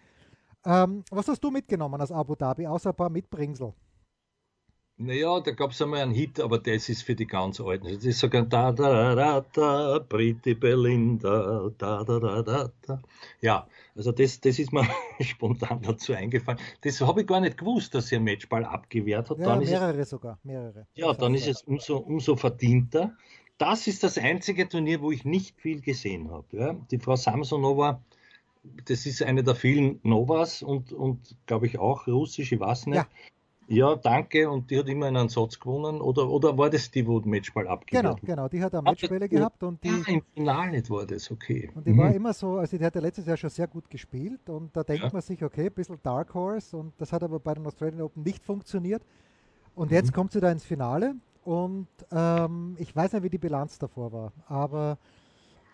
Ähm, 0.66 1.02
was 1.10 1.28
hast 1.28 1.42
du 1.42 1.50
mitgenommen 1.50 1.98
aus 1.98 2.12
Abu 2.12 2.34
Dhabi, 2.34 2.66
außer 2.66 2.90
ein 2.90 2.96
paar 2.96 3.08
Mitbringsel? 3.08 3.72
Naja, 5.00 5.38
da 5.38 5.52
gab 5.52 5.70
es 5.70 5.80
einmal 5.80 6.00
einen 6.00 6.12
Hit, 6.12 6.40
aber 6.40 6.58
das 6.58 6.88
ist 6.88 7.02
für 7.02 7.14
die 7.14 7.26
ganz 7.26 7.61
Alten. 7.61 7.87
Das 7.87 8.04
ist 8.04 8.18
sogar 8.18 8.42
da, 8.42 8.72
da, 8.72 9.14
da, 9.14 9.44
da, 9.52 10.00
Pretty 10.00 10.54
Belinda, 10.54 11.70
da, 11.78 12.02
da, 12.02 12.18
da, 12.18 12.42
da, 12.42 12.72
da. 12.82 13.02
Ja, 13.40 13.68
also 13.94 14.11
das, 14.11 14.40
das 14.40 14.58
ist 14.58 14.72
mir 14.72 14.84
spontan 15.20 15.82
dazu 15.82 16.14
eingefallen. 16.14 16.58
Das 16.80 17.00
habe 17.00 17.20
ich 17.20 17.28
gar 17.28 17.38
nicht 17.38 17.58
gewusst, 17.58 17.94
dass 17.94 18.08
sie 18.08 18.16
ein 18.16 18.24
Matchball 18.24 18.64
abgewehrt 18.64 19.30
hat. 19.30 19.38
Ja, 19.38 19.46
dann 19.46 19.61
mehrere 19.61 20.00
es, 20.00 20.11
sogar, 20.11 20.40
mehrere. 20.42 20.88
Ja, 20.94 21.14
dann 21.14 21.32
ist 21.37 21.46
es 21.46 21.62
umso, 21.62 21.98
umso 21.98 22.34
verdienter. 22.34 23.16
Das 23.56 23.87
ist 23.87 24.02
das 24.02 24.18
einzige 24.18 24.68
Turnier, 24.68 25.00
wo 25.00 25.12
ich 25.12 25.24
nicht 25.24 25.61
viel 25.61 25.80
gesehen 25.80 26.32
habe. 26.32 26.46
Ja. 26.50 26.74
Die 26.90 26.98
Frau 26.98 27.14
Samsonova, 27.14 28.02
das 28.87 29.06
ist 29.06 29.22
eine 29.22 29.44
der 29.44 29.54
vielen 29.54 30.00
Novas 30.02 30.61
und, 30.61 30.92
und 30.92 31.37
glaube 31.46 31.66
ich 31.66 31.78
auch 31.78 32.08
russisch, 32.08 32.50
ich 32.50 32.58
weiß 32.58 32.87
nicht. 32.87 32.96
Ja. 32.96 33.06
Ja, 33.70 33.94
danke. 33.96 34.48
Und 34.50 34.70
die 34.70 34.78
hat 34.78 34.88
immer 34.88 35.07
einen 35.07 35.28
Satz 35.28 35.61
gewonnen. 35.61 36.00
Oder, 36.00 36.28
oder 36.28 36.57
war 36.57 36.70
das 36.70 36.90
die, 36.90 37.07
wo 37.07 37.20
Matchball 37.20 37.68
abgegeben 37.68 38.02
Genau, 38.02 38.16
genau. 38.22 38.48
Die 38.48 38.62
hat 38.62 38.74
eine 38.74 38.83
Matchbälle 38.83 39.28
gehabt. 39.28 39.62
Und 39.62 39.85
die, 39.85 39.90
ah, 39.90 40.11
im 40.11 40.22
Finale 40.35 40.83
war 40.88 41.04
das, 41.04 41.31
okay. 41.31 41.70
Und 41.74 41.87
die 41.87 41.92
mhm. 41.92 41.98
war 41.98 42.14
immer 42.14 42.33
so, 42.33 42.57
also 42.57 42.78
die 42.78 42.85
hat 42.85 42.94
ja 42.94 43.02
letztes 43.02 43.26
Jahr 43.26 43.37
schon 43.37 43.50
sehr 43.50 43.66
gut 43.66 43.90
gespielt. 43.90 44.48
Und 44.48 44.74
da 44.74 44.83
denkt 44.83 45.04
ja. 45.04 45.11
man 45.12 45.20
sich, 45.20 45.44
okay, 45.44 45.66
ein 45.66 45.72
bisschen 45.72 45.98
Dark 46.02 46.33
Horse. 46.33 46.74
Und 46.74 46.94
das 46.98 47.12
hat 47.12 47.22
aber 47.22 47.38
bei 47.38 47.52
den 47.52 47.66
Australian 47.66 48.00
Open 48.00 48.22
nicht 48.22 48.42
funktioniert. 48.42 49.02
Und 49.74 49.92
jetzt 49.92 50.09
mhm. 50.09 50.14
kommt 50.14 50.33
sie 50.33 50.40
da 50.40 50.50
ins 50.50 50.64
Finale. 50.64 51.14
Und 51.44 51.88
ähm, 52.11 52.74
ich 52.78 52.96
weiß 52.96 53.12
nicht, 53.12 53.22
wie 53.22 53.31
die 53.31 53.38
Bilanz 53.38 53.78
davor 53.78 54.12
war. 54.12 54.33
Aber 54.46 54.96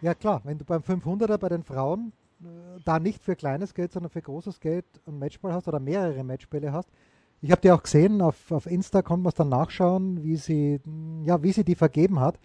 ja, 0.00 0.14
klar, 0.14 0.40
wenn 0.42 0.59
du 0.59 0.64
beim 0.64 0.83
500er 0.83 1.38
bei 1.38 1.48
den 1.48 1.62
Frauen 1.62 2.12
äh, 2.42 2.46
da 2.85 2.98
nicht 2.98 3.22
für 3.22 3.37
kleines 3.37 3.72
Geld, 3.72 3.92
sondern 3.92 4.11
für 4.11 4.20
großes 4.20 4.59
Geld 4.59 4.85
einen 5.07 5.20
Matchball 5.20 5.52
hast 5.52 5.68
oder 5.68 5.78
mehrere 5.78 6.24
Matchbälle 6.24 6.72
hast, 6.72 6.90
ich 7.40 7.50
habe 7.50 7.60
die 7.60 7.70
auch 7.70 7.82
gesehen, 7.82 8.22
auf, 8.22 8.50
auf 8.50 8.66
Insta 8.66 9.02
konnte 9.02 9.24
man 9.24 9.30
es 9.30 9.34
dann 9.34 9.48
nachschauen, 9.48 10.22
wie 10.22 10.36
sie, 10.36 10.80
ja, 11.24 11.42
wie 11.42 11.52
sie 11.52 11.64
die 11.64 11.74
vergeben 11.74 12.20
hat. 12.20 12.38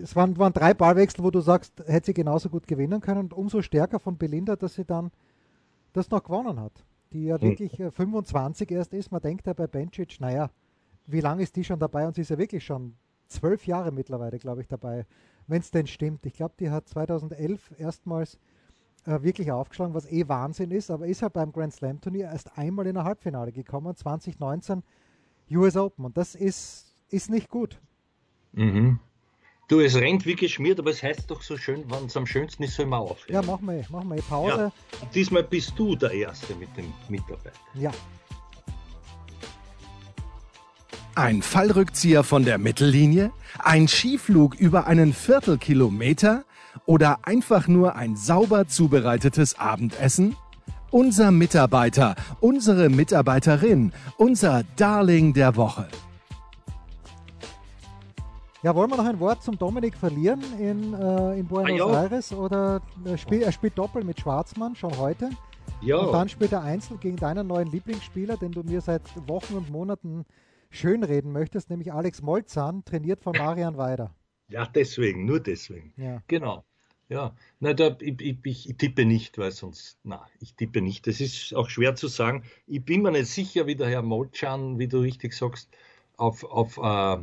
Es 0.00 0.16
waren, 0.16 0.36
waren 0.38 0.52
drei 0.52 0.74
Ballwechsel, 0.74 1.24
wo 1.24 1.30
du 1.30 1.40
sagst, 1.40 1.72
hätte 1.86 2.06
sie 2.06 2.14
genauso 2.14 2.48
gut 2.48 2.66
gewinnen 2.66 3.00
können 3.00 3.20
und 3.20 3.34
umso 3.34 3.62
stärker 3.62 3.98
von 3.98 4.18
Belinda, 4.18 4.56
dass 4.56 4.74
sie 4.74 4.84
dann 4.84 5.10
das 5.92 6.10
noch 6.10 6.22
gewonnen 6.22 6.60
hat. 6.60 6.84
Die 7.12 7.24
ja 7.24 7.40
hm. 7.40 7.42
wirklich 7.42 7.82
25 7.90 8.70
erst 8.70 8.92
ist. 8.92 9.12
Man 9.12 9.22
denkt 9.22 9.46
ja 9.46 9.52
bei 9.52 9.66
Bencic, 9.66 10.20
naja, 10.20 10.50
wie 11.06 11.20
lange 11.20 11.42
ist 11.42 11.56
die 11.56 11.64
schon 11.64 11.78
dabei? 11.78 12.06
Und 12.06 12.14
sie 12.14 12.22
ist 12.22 12.30
ja 12.30 12.38
wirklich 12.38 12.64
schon 12.64 12.94
zwölf 13.28 13.66
Jahre 13.66 13.92
mittlerweile, 13.92 14.38
glaube 14.38 14.62
ich, 14.62 14.68
dabei, 14.68 15.06
wenn 15.46 15.60
es 15.60 15.70
denn 15.70 15.86
stimmt. 15.86 16.26
Ich 16.26 16.34
glaube, 16.34 16.54
die 16.58 16.70
hat 16.70 16.88
2011 16.88 17.74
erstmals 17.78 18.38
äh, 19.06 19.22
wirklich 19.22 19.52
aufgeschlagen, 19.52 19.94
was 19.94 20.10
eh 20.10 20.28
Wahnsinn 20.28 20.70
ist, 20.70 20.90
aber 20.90 21.06
ist 21.06 21.22
halt 21.22 21.32
beim 21.32 21.52
Grand 21.52 21.72
Slam 21.72 22.00
Turnier 22.00 22.26
erst 22.26 22.56
einmal 22.58 22.86
in 22.86 22.96
ein 22.96 23.04
Halbfinale 23.04 23.52
gekommen, 23.52 23.94
2019 23.94 24.82
US 25.50 25.76
Open 25.76 26.04
und 26.04 26.16
das 26.16 26.34
ist, 26.34 26.92
ist 27.08 27.30
nicht 27.30 27.48
gut. 27.48 27.78
Mhm. 28.52 28.98
Du, 29.68 29.80
es 29.80 29.96
rennt 29.96 30.26
wie 30.26 30.36
geschmiert, 30.36 30.78
aber 30.78 30.90
es 30.90 31.02
heißt 31.02 31.28
doch 31.30 31.42
so 31.42 31.56
schön, 31.56 31.84
wenn 31.90 32.06
es 32.06 32.16
am 32.16 32.26
schönsten 32.26 32.62
ist, 32.62 32.76
soll 32.76 32.86
man 32.86 33.00
aufhören. 33.00 33.34
Ja, 33.34 33.42
machen 33.42 33.66
wir, 33.66 33.84
machen 33.90 34.08
wir 34.08 34.22
Pause. 34.22 34.72
Ja, 35.00 35.06
diesmal 35.12 35.42
bist 35.42 35.72
du 35.76 35.96
der 35.96 36.12
Erste 36.12 36.54
mit 36.54 36.68
dem 36.76 36.92
Mitarbeiter. 37.08 37.50
Ja. 37.74 37.90
Ein 41.16 41.42
Fallrückzieher 41.42 42.22
von 42.22 42.44
der 42.44 42.58
Mittellinie? 42.58 43.32
Ein 43.58 43.88
Skiflug 43.88 44.54
über 44.54 44.86
einen 44.86 45.12
Viertelkilometer? 45.12 46.44
Oder 46.84 47.20
einfach 47.22 47.68
nur 47.68 47.96
ein 47.96 48.16
sauber 48.16 48.68
zubereitetes 48.68 49.58
Abendessen? 49.58 50.36
Unser 50.90 51.30
Mitarbeiter, 51.30 52.14
unsere 52.40 52.88
Mitarbeiterin, 52.88 53.92
unser 54.18 54.62
Darling 54.76 55.32
der 55.32 55.56
Woche. 55.56 55.88
Ja, 58.62 58.74
wollen 58.74 58.90
wir 58.90 58.96
noch 58.96 59.06
ein 59.06 59.20
Wort 59.20 59.42
zum 59.42 59.56
Dominik 59.56 59.96
verlieren 59.96 60.42
in, 60.58 60.92
äh, 60.94 61.38
in 61.38 61.46
Buenos 61.46 61.80
ah. 61.80 62.02
Aires? 62.02 62.32
Oder 62.32 62.80
er 63.04 63.16
spielt, 63.16 63.42
er 63.42 63.52
spielt 63.52 63.78
Doppel 63.78 64.02
mit 64.02 64.18
Schwarzmann 64.18 64.74
schon 64.74 64.96
heute. 64.98 65.30
Ja. 65.82 65.98
Und 65.98 66.12
dann 66.12 66.28
spielt 66.28 66.52
er 66.52 66.62
Einzel 66.62 66.96
gegen 66.96 67.16
deinen 67.16 67.46
neuen 67.46 67.70
Lieblingsspieler, 67.70 68.36
den 68.36 68.52
du 68.52 68.62
mir 68.62 68.80
seit 68.80 69.02
Wochen 69.28 69.54
und 69.54 69.70
Monaten 69.70 70.24
schönreden 70.70 71.32
möchtest, 71.32 71.70
nämlich 71.70 71.92
Alex 71.92 72.22
Molzahn, 72.22 72.84
trainiert 72.84 73.22
von 73.22 73.34
Marian 73.38 73.76
Weider. 73.76 74.10
Ja, 74.48 74.66
deswegen, 74.66 75.24
nur 75.24 75.40
deswegen. 75.40 75.92
Ja. 75.96 76.22
Genau. 76.28 76.64
Ja, 77.08 77.36
na, 77.60 77.72
da, 77.72 77.96
ich, 78.00 78.20
ich, 78.20 78.68
ich, 78.68 78.76
tippe 78.76 79.04
nicht, 79.04 79.38
weil 79.38 79.52
sonst, 79.52 79.96
na, 80.02 80.26
ich 80.40 80.54
tippe 80.54 80.82
nicht. 80.82 81.06
Das 81.06 81.20
ist 81.20 81.54
auch 81.54 81.68
schwer 81.70 81.94
zu 81.94 82.08
sagen. 82.08 82.42
Ich 82.66 82.84
bin 82.84 83.02
mir 83.02 83.12
nicht 83.12 83.28
sicher, 83.28 83.66
wie 83.68 83.76
der 83.76 83.88
Herr 83.88 84.02
Molchan, 84.02 84.80
wie 84.80 84.88
du 84.88 84.98
richtig 84.98 85.32
sagst, 85.32 85.68
auf, 86.16 86.42
auf, 86.42 86.78
äh, 86.78 87.22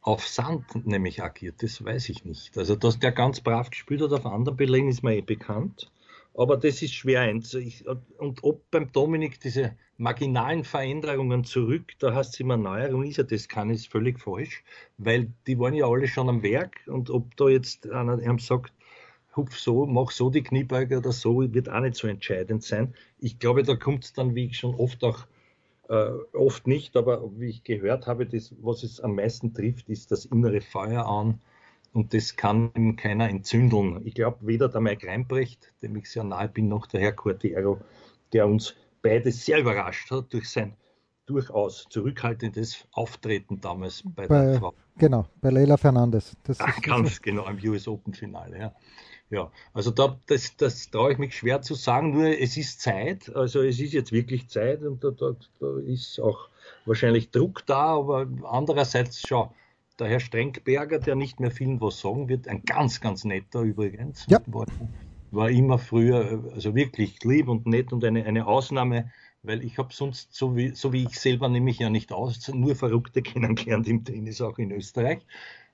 auf 0.00 0.26
Sand 0.26 0.86
nämlich 0.86 1.22
agiert. 1.22 1.62
Das 1.62 1.84
weiß 1.84 2.08
ich 2.08 2.24
nicht. 2.24 2.56
Also, 2.56 2.76
dass 2.76 2.98
der 2.98 3.12
ganz 3.12 3.40
brav 3.40 3.68
gespielt 3.68 4.00
hat 4.00 4.12
auf 4.12 4.24
anderen 4.24 4.56
Belegen, 4.56 4.88
ist 4.88 5.02
mir 5.02 5.16
eh 5.16 5.20
bekannt. 5.20 5.90
Aber 6.34 6.56
das 6.56 6.82
ist 6.82 6.94
schwer 6.94 7.22
einzuschätzen. 7.22 8.02
Und 8.18 8.44
ob 8.44 8.70
beim 8.70 8.92
Dominik 8.92 9.40
diese 9.40 9.76
marginalen 9.96 10.64
Veränderungen 10.64 11.44
zurück, 11.44 11.92
da 11.98 12.14
hast 12.14 12.38
du 12.38 12.44
immer 12.44 12.56
Neuerung, 12.56 13.02
ist 13.02 13.16
ja 13.16 13.24
das 13.24 13.48
kann 13.48 13.70
ist 13.70 13.88
völlig 13.88 14.20
falsch, 14.20 14.62
weil 14.96 15.32
die 15.46 15.58
waren 15.58 15.74
ja 15.74 15.86
alle 15.86 16.06
schon 16.06 16.28
am 16.28 16.42
Werk 16.42 16.80
und 16.86 17.10
ob 17.10 17.36
da 17.36 17.48
jetzt 17.48 17.90
einer 17.90 18.12
einem 18.12 18.38
sagt, 18.38 18.72
hupf 19.34 19.58
so, 19.58 19.86
mach 19.86 20.10
so 20.10 20.30
die 20.30 20.42
Kniebeuge 20.42 20.98
oder 20.98 21.12
so, 21.12 21.52
wird 21.52 21.68
auch 21.68 21.80
nicht 21.80 21.96
so 21.96 22.06
entscheidend 22.06 22.62
sein. 22.62 22.94
Ich 23.18 23.38
glaube, 23.38 23.62
da 23.64 23.74
kommt 23.74 24.04
es 24.04 24.12
dann, 24.12 24.34
wie 24.34 24.46
ich 24.46 24.58
schon 24.58 24.74
oft 24.74 25.02
auch, 25.02 25.26
äh, 25.88 26.10
oft 26.32 26.66
nicht, 26.66 26.96
aber 26.96 27.28
wie 27.36 27.48
ich 27.48 27.64
gehört 27.64 28.06
habe, 28.06 28.26
das, 28.26 28.54
was 28.60 28.82
es 28.84 29.00
am 29.00 29.16
meisten 29.16 29.54
trifft, 29.54 29.88
ist 29.88 30.10
das 30.12 30.26
innere 30.26 30.60
Feuer 30.60 31.06
an 31.06 31.40
und 31.92 32.14
das 32.14 32.36
kann 32.36 32.70
ihm 32.76 32.96
keiner 32.96 33.28
entzündeln. 33.28 34.06
Ich 34.06 34.14
glaube, 34.14 34.38
weder 34.46 34.68
der 34.68 34.80
Mike 34.80 35.06
Reinbrecht, 35.06 35.72
dem 35.82 35.96
ich 35.96 36.10
sehr 36.10 36.24
nahe 36.24 36.48
bin, 36.48 36.68
noch 36.68 36.86
der 36.86 37.00
Herr 37.00 37.12
Cortero, 37.12 37.80
der 38.32 38.46
uns 38.46 38.74
beide 39.02 39.30
sehr 39.32 39.60
überrascht 39.60 40.10
hat 40.10 40.32
durch 40.32 40.48
sein 40.48 40.76
durchaus 41.28 41.86
zurückhaltendes 41.90 42.88
Auftreten 42.92 43.60
damals 43.60 44.02
bei, 44.02 44.26
bei 44.26 44.46
der 44.46 44.58
Frau. 44.58 44.74
Genau, 44.96 45.26
bei 45.40 45.50
Leila 45.50 45.76
Fernandes. 45.76 46.36
Das 46.42 46.58
Ach, 46.58 46.68
ist, 46.68 46.82
ganz 46.82 47.16
so. 47.16 47.20
genau, 47.22 47.46
im 47.46 47.58
US 47.70 47.86
Open 47.86 48.14
Finale, 48.14 48.58
ja. 48.58 48.74
Ja, 49.30 49.52
also 49.74 49.90
da, 49.90 50.18
das, 50.26 50.56
das 50.56 50.90
traue 50.90 51.12
ich 51.12 51.18
mich 51.18 51.36
schwer 51.36 51.60
zu 51.60 51.74
sagen, 51.74 52.12
nur 52.12 52.28
es 52.40 52.56
ist 52.56 52.80
Zeit, 52.80 53.30
also 53.36 53.60
es 53.60 53.78
ist 53.78 53.92
jetzt 53.92 54.10
wirklich 54.10 54.48
Zeit 54.48 54.82
und 54.82 55.04
da, 55.04 55.10
da, 55.10 55.36
da 55.60 55.78
ist 55.80 56.18
auch 56.18 56.48
wahrscheinlich 56.86 57.30
Druck 57.30 57.66
da, 57.66 57.98
aber 57.98 58.26
andererseits, 58.44 59.20
schau, 59.20 59.54
der 59.98 60.08
Herr 60.08 60.20
Strenkberger, 60.20 60.98
der 60.98 61.14
nicht 61.14 61.40
mehr 61.40 61.50
vielen 61.50 61.80
was 61.80 62.00
sagen 62.00 62.28
wird, 62.28 62.48
ein 62.48 62.62
ganz, 62.64 63.00
ganz 63.00 63.24
netter 63.24 63.60
übrigens, 63.60 64.26
ja. 64.28 64.40
war, 65.30 65.50
immer 65.50 65.78
früher, 65.78 66.44
also 66.54 66.74
wirklich 66.74 67.22
lieb 67.24 67.48
und 67.48 67.66
nett 67.66 67.92
und 67.92 68.04
eine, 68.04 68.24
eine 68.24 68.46
Ausnahme, 68.46 69.10
weil 69.42 69.64
ich 69.64 69.78
habe 69.78 69.92
sonst, 69.92 70.34
so 70.34 70.56
wie, 70.56 70.74
so 70.74 70.92
wie 70.92 71.04
ich 71.04 71.18
selber 71.18 71.48
nehme 71.48 71.70
ich 71.70 71.78
ja 71.78 71.90
nicht 71.90 72.12
aus, 72.12 72.48
nur 72.48 72.76
Verrückte 72.76 73.22
kennengelernt 73.22 73.88
im 73.88 74.04
Tennis, 74.04 74.40
auch 74.40 74.58
in 74.58 74.72
Österreich. 74.72 75.20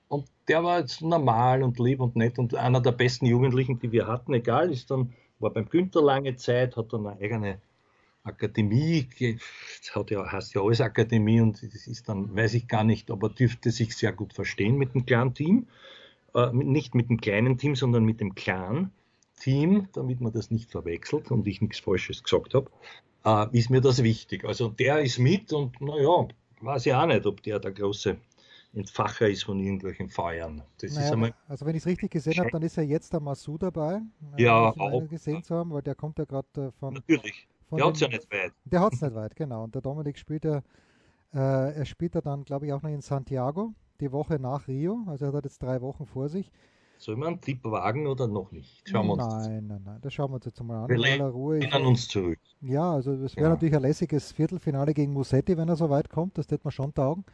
Und 0.07 0.27
der 0.47 0.63
war 0.63 0.79
jetzt 0.79 1.01
normal 1.01 1.63
und 1.63 1.79
lieb 1.79 1.99
und 1.99 2.15
nett 2.15 2.37
und 2.37 2.55
einer 2.55 2.79
der 2.79 2.91
besten 2.91 3.25
Jugendlichen, 3.25 3.79
die 3.79 3.91
wir 3.91 4.07
hatten, 4.07 4.33
egal, 4.33 4.71
ist 4.71 4.91
dann, 4.91 5.13
war 5.39 5.51
beim 5.51 5.67
Günther 5.67 6.01
lange 6.01 6.35
Zeit, 6.35 6.77
hat 6.77 6.93
dann 6.93 7.07
eine 7.07 7.19
eigene 7.19 7.59
Akademie, 8.25 9.07
hat 9.93 10.11
ja, 10.11 10.31
heißt 10.31 10.53
ja 10.55 10.61
alles 10.61 10.81
Akademie 10.81 11.41
und 11.41 11.61
das 11.61 11.87
ist 11.87 12.09
dann, 12.09 12.35
weiß 12.35 12.55
ich 12.55 12.67
gar 12.67 12.83
nicht, 12.83 13.11
aber 13.11 13.29
dürfte 13.29 13.71
sich 13.71 13.95
sehr 13.95 14.11
gut 14.11 14.33
verstehen 14.33 14.77
mit 14.77 14.93
dem 14.93 15.05
kleinen 15.05 15.33
Team. 15.33 15.67
Äh, 16.33 16.51
nicht 16.51 16.95
mit 16.95 17.09
dem 17.09 17.21
kleinen 17.21 17.57
Team, 17.57 17.75
sondern 17.75 18.03
mit 18.03 18.19
dem 18.19 18.35
kleinen 18.35 18.91
Team, 19.39 19.87
damit 19.93 20.21
man 20.21 20.33
das 20.33 20.51
nicht 20.51 20.71
verwechselt 20.71 21.31
und 21.31 21.47
ich 21.47 21.61
nichts 21.61 21.79
Falsches 21.79 22.23
gesagt 22.23 22.53
habe, 22.53 22.69
äh, 23.23 23.57
ist 23.57 23.69
mir 23.69 23.81
das 23.81 24.03
wichtig. 24.03 24.43
Also 24.43 24.69
der 24.69 24.99
ist 24.99 25.19
mit 25.19 25.53
und 25.53 25.79
naja, 25.79 26.27
weiß 26.61 26.85
ich 26.87 26.93
auch 26.93 27.05
nicht, 27.05 27.25
ob 27.25 27.43
der 27.43 27.59
der 27.59 27.71
große 27.71 28.17
Entfacher 28.73 29.29
ist 29.29 29.45
von 29.45 29.59
irgendwelchen 29.59 30.09
Feiern. 30.09 30.61
Naja, 30.81 31.33
also 31.47 31.65
wenn 31.65 31.75
ich 31.75 31.83
es 31.83 31.87
richtig 31.87 32.11
gesehen 32.11 32.37
habe, 32.39 32.51
dann 32.51 32.61
ist 32.61 32.75
ja 32.75 32.83
jetzt 32.83 33.13
der 33.13 33.21
Masu 33.21 33.57
dabei. 33.57 34.01
Ja, 34.37 34.73
auch. 34.77 35.07
gesehen 35.07 35.43
zu 35.43 35.55
haben, 35.55 35.71
weil 35.71 35.81
der 35.81 35.95
kommt 35.95 36.19
ja 36.19 36.25
gerade 36.25 36.47
äh, 36.57 36.71
von. 36.71 36.93
Natürlich. 36.93 37.47
Der 37.71 37.85
hat 37.85 37.95
es 37.95 37.99
ja 37.99 38.07
nicht 38.07 38.31
weit. 38.31 38.53
Der 38.65 38.79
hat 38.81 38.93
es 38.93 39.01
nicht 39.01 39.15
weit, 39.15 39.35
genau. 39.35 39.63
Und 39.63 39.75
der 39.75 39.81
Dominik 39.81 40.17
spielt 40.17 40.45
ja, 40.45 40.61
äh, 41.33 41.73
er 41.73 41.85
spielt 41.85 42.15
ja 42.15 42.21
dann, 42.21 42.43
glaube 42.43 42.65
ich, 42.67 42.73
auch 42.73 42.81
noch 42.81 42.89
in 42.89 43.01
Santiago, 43.01 43.73
die 43.99 44.11
Woche 44.11 44.39
nach 44.39 44.67
Rio. 44.67 45.03
Also 45.07 45.25
er 45.25 45.33
hat 45.33 45.45
jetzt 45.45 45.61
drei 45.61 45.81
Wochen 45.81 46.05
vor 46.05 46.29
sich. 46.29 46.51
Soll 46.97 47.17
man 47.17 47.27
einen 47.29 47.41
Tipp 47.41 47.63
wagen 47.63 48.07
oder 48.07 48.27
noch 48.27 48.51
nicht? 48.51 48.81
Schauen 48.87 49.07
wir 49.07 49.13
uns 49.13 49.27
nein, 49.27 49.67
nein, 49.67 49.81
nein, 49.83 49.99
das 50.01 50.13
schauen 50.13 50.31
wir 50.31 50.35
uns 50.35 50.45
jetzt 50.45 50.63
mal 50.63 50.83
an. 50.83 50.89
Wir 50.89 50.97
lehnen 50.97 51.85
uns 51.85 52.07
zurück. 52.07 52.39
Ja, 52.61 52.93
also 52.93 53.15
das 53.17 53.35
wäre 53.35 53.47
ja. 53.47 53.51
natürlich 53.51 53.75
ein 53.75 53.81
lässiges 53.81 54.31
Viertelfinale 54.31 54.93
gegen 54.93 55.11
Musetti, 55.11 55.57
wenn 55.57 55.67
er 55.67 55.75
so 55.75 55.89
weit 55.89 56.09
kommt. 56.09 56.37
Das 56.37 56.49
wird 56.49 56.63
man 56.63 56.71
schon 56.71 56.93
taugen. 56.93 57.25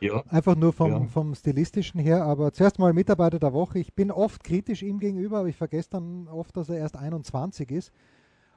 Ja. 0.00 0.22
Einfach 0.28 0.56
nur 0.56 0.72
vom, 0.72 0.90
ja. 0.90 1.06
vom 1.06 1.34
Stilistischen 1.34 2.00
her. 2.00 2.24
Aber 2.24 2.52
zuerst 2.52 2.78
mal 2.78 2.92
Mitarbeiter 2.92 3.38
der 3.38 3.52
Woche. 3.52 3.78
Ich 3.78 3.94
bin 3.94 4.10
oft 4.10 4.42
kritisch 4.42 4.82
ihm 4.82 4.98
gegenüber, 4.98 5.38
aber 5.38 5.48
ich 5.48 5.56
vergesse 5.56 5.90
dann 5.90 6.28
oft, 6.28 6.56
dass 6.56 6.68
er 6.68 6.78
erst 6.78 6.96
21 6.96 7.70
ist. 7.70 7.92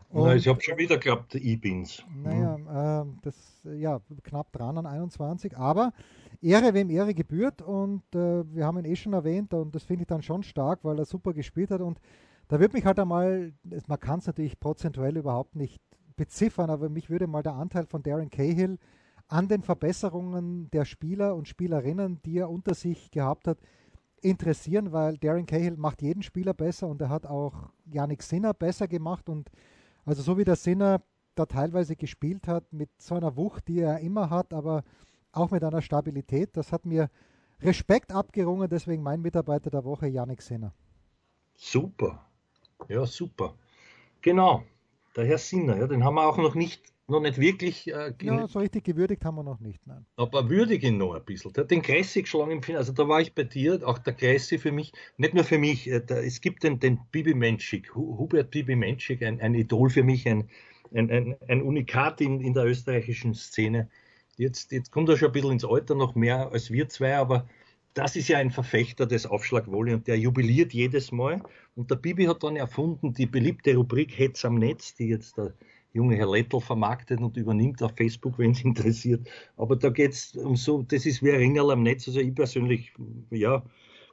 Und, 0.09 0.23
Na, 0.23 0.35
ich 0.35 0.47
habe 0.47 0.61
schon 0.61 0.77
wieder 0.77 0.97
gehabt, 0.97 1.35
E-Beans. 1.35 2.03
Naja, 2.23 3.01
äh, 3.01 3.05
das 3.23 3.35
ja 3.63 3.99
knapp 4.23 4.51
dran 4.53 4.77
an 4.77 4.85
21. 4.85 5.57
Aber 5.57 5.91
Ehre, 6.41 6.73
wem 6.73 6.89
Ehre 6.89 7.13
gebührt. 7.13 7.61
Und 7.61 8.03
äh, 8.15 8.43
wir 8.53 8.65
haben 8.65 8.77
ihn 8.79 8.85
eh 8.85 8.95
schon 8.95 9.13
erwähnt 9.13 9.53
und 9.53 9.75
das 9.75 9.83
finde 9.83 10.03
ich 10.03 10.07
dann 10.07 10.21
schon 10.21 10.43
stark, 10.43 10.79
weil 10.83 10.97
er 10.99 11.05
super 11.05 11.33
gespielt 11.33 11.71
hat. 11.71 11.81
Und 11.81 11.99
da 12.47 12.59
würde 12.59 12.73
mich 12.73 12.85
halt 12.85 12.99
einmal, 12.99 13.53
man 13.87 13.99
kann 13.99 14.19
es 14.19 14.27
natürlich 14.27 14.59
prozentuell 14.59 15.17
überhaupt 15.17 15.55
nicht 15.55 15.81
beziffern, 16.15 16.69
aber 16.69 16.89
mich 16.89 17.09
würde 17.09 17.27
mal 17.27 17.43
der 17.43 17.55
Anteil 17.55 17.85
von 17.85 18.01
Darren 18.01 18.29
Cahill 18.29 18.79
an 19.27 19.49
den 19.49 19.61
Verbesserungen 19.61 20.69
der 20.71 20.85
Spieler 20.85 21.35
und 21.35 21.47
Spielerinnen, 21.47 22.21
die 22.23 22.37
er 22.37 22.49
unter 22.49 22.73
sich 22.73 23.11
gehabt 23.11 23.47
hat, 23.47 23.57
interessieren, 24.21 24.93
weil 24.93 25.17
Darren 25.17 25.45
Cahill 25.45 25.75
macht 25.77 26.01
jeden 26.01 26.23
Spieler 26.23 26.53
besser 26.53 26.87
und 26.87 27.01
er 27.01 27.09
hat 27.09 27.27
auch 27.27 27.69
Yannick 27.85 28.23
Sinner 28.23 28.53
besser 28.53 28.87
gemacht 28.87 29.29
und 29.29 29.51
also 30.07 30.21
so 30.23 30.37
wie 30.37 30.45
der 30.45 30.55
Sinner 30.55 31.01
da 31.35 31.45
teilweise 31.45 31.95
gespielt 31.95 32.47
hat, 32.47 32.71
mit 32.71 32.89
so 32.97 33.15
einer 33.15 33.35
Wucht, 33.35 33.67
die 33.67 33.79
er 33.79 33.99
immer 33.99 34.29
hat, 34.29 34.53
aber 34.53 34.83
auch 35.33 35.51
mit 35.51 35.63
einer 35.63 35.81
Stabilität, 35.81 36.55
das 36.55 36.71
hat 36.71 36.85
mir 36.85 37.09
Respekt 37.61 38.11
abgerungen, 38.11 38.69
deswegen 38.69 39.03
mein 39.03 39.21
Mitarbeiter 39.21 39.69
der 39.69 39.83
Woche, 39.83 40.07
Yannick 40.07 40.41
Sinner. 40.41 40.73
Super, 41.55 42.25
ja 42.87 43.05
super. 43.05 43.55
Genau, 44.21 44.63
der 45.15 45.25
Herr 45.25 45.37
Sinner, 45.37 45.77
ja, 45.77 45.87
den 45.87 46.03
haben 46.03 46.15
wir 46.15 46.25
auch 46.25 46.37
noch 46.37 46.55
nicht 46.55 46.93
noch 47.07 47.21
nicht 47.21 47.39
wirklich. 47.39 47.87
Äh, 47.87 48.13
ja, 48.21 48.47
so 48.47 48.59
richtig 48.59 48.83
gewürdigt 48.83 49.23
haben 49.23 49.35
wir 49.35 49.43
noch 49.43 49.59
nicht, 49.59 49.85
nein. 49.87 50.05
Aber 50.17 50.49
würdige 50.49 50.87
ihn 50.87 50.97
noch 50.97 51.13
ein 51.13 51.23
bisschen. 51.23 51.53
Der 51.53 51.63
hat 51.63 51.71
den 51.71 51.81
Kressi 51.81 52.21
geschlagen 52.21 52.51
im 52.51 52.61
Finale. 52.61 52.79
Also 52.79 52.93
da 52.93 53.07
war 53.07 53.21
ich 53.21 53.33
bei 53.33 53.43
dir, 53.43 53.79
auch 53.87 53.97
der 53.97 54.13
Kressi 54.13 54.57
für 54.57 54.71
mich, 54.71 54.91
nicht 55.17 55.33
nur 55.33 55.43
für 55.43 55.57
mich, 55.57 55.89
äh, 55.89 56.01
da, 56.05 56.17
es 56.17 56.41
gibt 56.41 56.63
den, 56.63 56.79
den 56.79 56.99
Bibi 57.11 57.33
Menschik, 57.33 57.95
Hubert 57.95 58.51
Bibi 58.51 58.75
Menschik, 58.75 59.23
ein, 59.23 59.39
ein 59.39 59.55
Idol 59.55 59.89
für 59.89 60.03
mich, 60.03 60.27
ein, 60.27 60.49
ein, 60.93 61.09
ein, 61.09 61.35
ein 61.47 61.61
Unikat 61.61 62.21
in, 62.21 62.41
in 62.41 62.53
der 62.53 62.65
österreichischen 62.65 63.33
Szene. 63.33 63.89
Jetzt, 64.37 64.71
jetzt 64.71 64.91
kommt 64.91 65.09
er 65.09 65.17
schon 65.17 65.29
ein 65.29 65.33
bisschen 65.33 65.51
ins 65.53 65.65
Alter, 65.65 65.95
noch 65.95 66.15
mehr 66.15 66.51
als 66.51 66.71
wir 66.71 66.89
zwei, 66.89 67.15
aber 67.15 67.47
das 67.93 68.15
ist 68.15 68.27
ja 68.27 68.37
ein 68.37 68.51
Verfechter 68.51 69.07
des 69.07 69.25
Aufschlagvolley 69.25 69.95
und 69.95 70.07
der 70.07 70.19
jubiliert 70.19 70.71
jedes 70.71 71.11
Mal. 71.11 71.41
Und 71.75 71.89
der 71.89 71.95
Bibi 71.95 72.25
hat 72.25 72.43
dann 72.43 72.55
erfunden 72.55 73.13
die 73.13 73.25
beliebte 73.25 73.75
Rubrik 73.75 74.15
Hetz 74.15 74.45
am 74.45 74.55
Netz, 74.59 74.93
die 74.93 75.07
jetzt 75.07 75.37
der 75.37 75.55
junge 75.97 76.15
Herr 76.15 76.31
Lettl 76.31 76.61
vermarktet 76.61 77.19
und 77.19 77.35
übernimmt 77.37 77.81
auf 77.83 77.95
Facebook, 77.95 78.37
wenn 78.37 78.51
es 78.51 78.61
interessiert. 78.63 79.27
Aber 79.57 79.75
da 79.75 79.89
geht 79.89 80.13
es 80.13 80.35
um 80.35 80.55
so, 80.55 80.83
das 80.83 81.05
ist 81.05 81.21
wie 81.23 81.31
ein 81.31 81.37
Ringerl 81.37 81.71
am 81.71 81.83
Netz. 81.83 82.07
Also 82.07 82.19
ich 82.19 82.33
persönlich, 82.33 82.93
ja, 83.31 83.63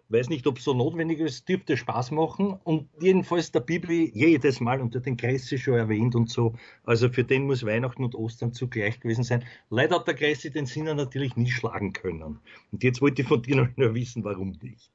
weiß 0.08 0.28
nicht, 0.28 0.46
ob 0.46 0.58
es 0.58 0.64
so 0.64 0.74
notwendig 0.74 1.20
ist, 1.20 1.48
dürfte 1.48 1.76
Spaß 1.76 2.10
machen. 2.10 2.58
Und 2.64 2.88
jedenfalls 3.00 3.52
der 3.52 3.60
Bibi 3.60 4.10
jedes 4.14 4.60
Mal 4.60 4.80
unter 4.80 5.00
den 5.00 5.16
Kressi 5.16 5.58
schon 5.58 5.74
erwähnt 5.74 6.14
und 6.14 6.30
so. 6.30 6.54
Also 6.84 7.08
für 7.08 7.24
den 7.24 7.46
muss 7.46 7.64
Weihnachten 7.64 8.04
und 8.04 8.14
Ostern 8.14 8.52
zugleich 8.52 9.00
gewesen 9.00 9.24
sein. 9.24 9.44
Leider 9.70 9.96
hat 9.96 10.06
der 10.06 10.14
Kressi 10.14 10.50
den 10.50 10.66
Sinner 10.66 10.94
natürlich 10.94 11.36
nie 11.36 11.50
schlagen 11.50 11.92
können. 11.92 12.40
Und 12.72 12.82
jetzt 12.82 13.00
wollte 13.02 13.22
ich 13.22 13.28
von 13.28 13.42
dir 13.42 13.56
noch 13.56 13.68
wissen, 13.94 14.24
warum 14.24 14.56
nicht. 14.62 14.90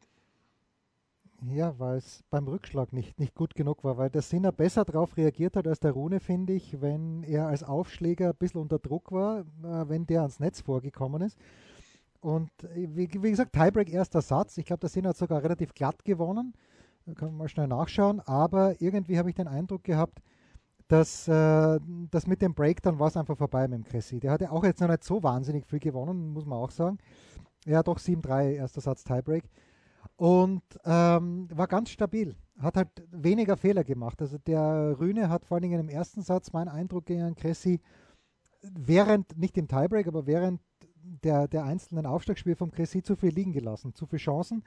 Ja, 1.47 1.78
weil 1.80 1.97
es 1.97 2.23
beim 2.30 2.47
Rückschlag 2.47 2.91
nicht, 2.91 3.17
nicht 3.17 3.34
gut 3.34 3.56
genug 3.56 3.84
war, 3.84 3.97
weil 3.97 4.10
der 4.10 4.21
Sinner 4.21 4.52
besser 4.52 4.84
darauf 4.84 5.15
reagiert 5.15 5.56
hat 5.56 5.67
als 5.67 5.80
der 5.80 5.91
Rune, 5.91 6.19
finde 6.19 6.54
ich, 6.54 6.82
wenn 6.82 7.23
er 7.23 7.47
als 7.47 7.63
Aufschläger 7.63 8.30
ein 8.30 8.36
bisschen 8.38 8.60
unter 8.60 8.78
Druck 8.78 9.12
war, 9.12 9.39
äh, 9.39 9.89
wenn 9.89 10.06
der 10.06 10.21
ans 10.21 10.39
Netz 10.39 10.60
vorgekommen 10.60 11.21
ist. 11.21 11.38
Und 12.19 12.52
äh, 12.63 12.89
wie, 12.89 13.10
wie 13.23 13.30
gesagt, 13.32 13.54
Tiebreak 13.54 13.91
erster 13.91 14.21
Satz. 14.21 14.58
Ich 14.58 14.65
glaube, 14.65 14.82
der 14.82 14.89
Sinner 14.89 15.10
hat 15.10 15.17
sogar 15.17 15.41
relativ 15.41 15.73
glatt 15.73 16.04
gewonnen. 16.04 16.54
Da 17.06 17.13
kann 17.13 17.30
man 17.30 17.38
mal 17.38 17.49
schnell 17.49 17.67
nachschauen. 17.67 18.19
Aber 18.19 18.82
irgendwie 18.82 19.17
habe 19.17 19.30
ich 19.30 19.36
den 19.36 19.47
Eindruck 19.47 19.86
gehabt, 19.86 20.19
dass 20.89 21.28
äh, 21.30 21.80
mit 22.25 22.41
dem 22.41 22.54
Break 22.54 22.82
dann 22.82 22.99
war 22.99 23.08
es 23.08 23.15
einfach 23.15 23.38
vorbei 23.38 23.67
mit 23.69 23.80
dem 23.80 23.84
Cressy. 23.86 24.19
Der 24.19 24.32
hatte 24.32 24.52
auch 24.52 24.65
jetzt 24.65 24.82
noch 24.82 24.89
nicht 24.89 25.06
so 25.06 25.23
wahnsinnig 25.23 25.65
viel 25.65 25.80
gewonnen, 25.80 26.34
muss 26.34 26.45
man 26.45 26.60
auch 26.60 26.71
sagen. 26.71 26.97
Hat 27.65 27.88
doch 27.88 27.99
7-3 27.99 28.52
erster 28.54 28.82
Satz 28.82 29.06
Tiebreak 29.06 29.45
und 30.19 30.62
ähm, 30.84 31.47
war 31.49 31.67
ganz 31.67 31.91
stabil. 31.91 32.36
Hat 32.60 32.75
halt 32.75 32.89
weniger 33.10 33.55
Fehler 33.55 33.86
gemacht. 33.86 34.21
Also 34.21 34.38
der 34.38 34.99
Rühne 34.99 35.29
hat 35.29 35.45
vor 35.45 35.55
allen 35.55 35.62
Dingen 35.62 35.79
im 35.79 35.88
ersten 35.88 36.21
Satz 36.21 36.51
meinen 36.51 36.67
Eindruck 36.67 37.05
gegen 37.05 37.36
Cressy 37.36 37.79
während, 38.62 39.38
nicht 39.38 39.58
im 39.58 39.69
Tiebreak, 39.69 40.08
aber 40.08 40.27
während 40.27 40.60
der, 41.23 41.47
der 41.47 41.63
einzelnen 41.63 42.05
Aufschlagspiele 42.05 42.58
vom 42.58 42.69
Cressy 42.69 43.01
zu 43.01 43.15
viel 43.15 43.29
liegen 43.29 43.53
gelassen, 43.53 43.93
zu 43.93 44.05
viele 44.08 44.19
Chancen. 44.19 44.63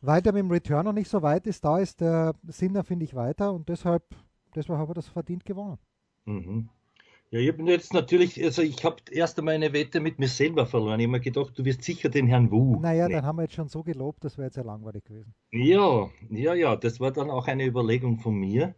Weil 0.00 0.22
der 0.22 0.32
mit 0.32 0.40
dem 0.40 0.50
Return 0.50 0.86
noch 0.86 0.92
nicht 0.92 1.08
so 1.08 1.22
weit 1.22 1.46
ist, 1.46 1.64
da 1.64 1.78
ist 1.78 2.00
der 2.00 2.34
Sinner, 2.48 2.82
finde 2.82 3.04
ich, 3.04 3.14
weiter 3.14 3.52
und 3.52 3.68
deshalb, 3.68 4.02
deshalb 4.56 4.80
habe 4.80 4.90
er 4.90 4.94
das 4.94 5.06
verdient 5.06 5.44
gewonnen. 5.44 5.78
Mhm. 6.24 6.68
Ja, 7.34 7.40
ich 7.40 7.48
habe 7.48 7.64
jetzt 7.64 7.92
natürlich, 7.92 8.40
also 8.44 8.62
ich 8.62 8.84
habe 8.84 8.98
erst 9.10 9.40
einmal 9.40 9.56
eine 9.56 9.72
Wette 9.72 9.98
mit 9.98 10.20
mir 10.20 10.28
selber 10.28 10.66
verloren. 10.66 11.00
Ich 11.00 11.06
habe 11.06 11.18
mir 11.18 11.20
gedacht, 11.20 11.58
du 11.58 11.64
wirst 11.64 11.82
sicher 11.82 12.08
den 12.08 12.28
Herrn 12.28 12.52
Wu. 12.52 12.78
Naja, 12.78 13.08
nehmen. 13.08 13.16
dann 13.16 13.26
haben 13.26 13.38
wir 13.38 13.42
jetzt 13.42 13.54
schon 13.54 13.68
so 13.68 13.82
gelobt, 13.82 14.22
das 14.22 14.38
wäre 14.38 14.46
jetzt 14.46 14.56
ja 14.56 14.62
langweilig 14.62 15.02
gewesen. 15.02 15.34
Ja, 15.50 16.08
ja, 16.30 16.54
ja, 16.54 16.76
das 16.76 17.00
war 17.00 17.10
dann 17.10 17.30
auch 17.30 17.48
eine 17.48 17.66
Überlegung 17.66 18.20
von 18.20 18.36
mir. 18.36 18.76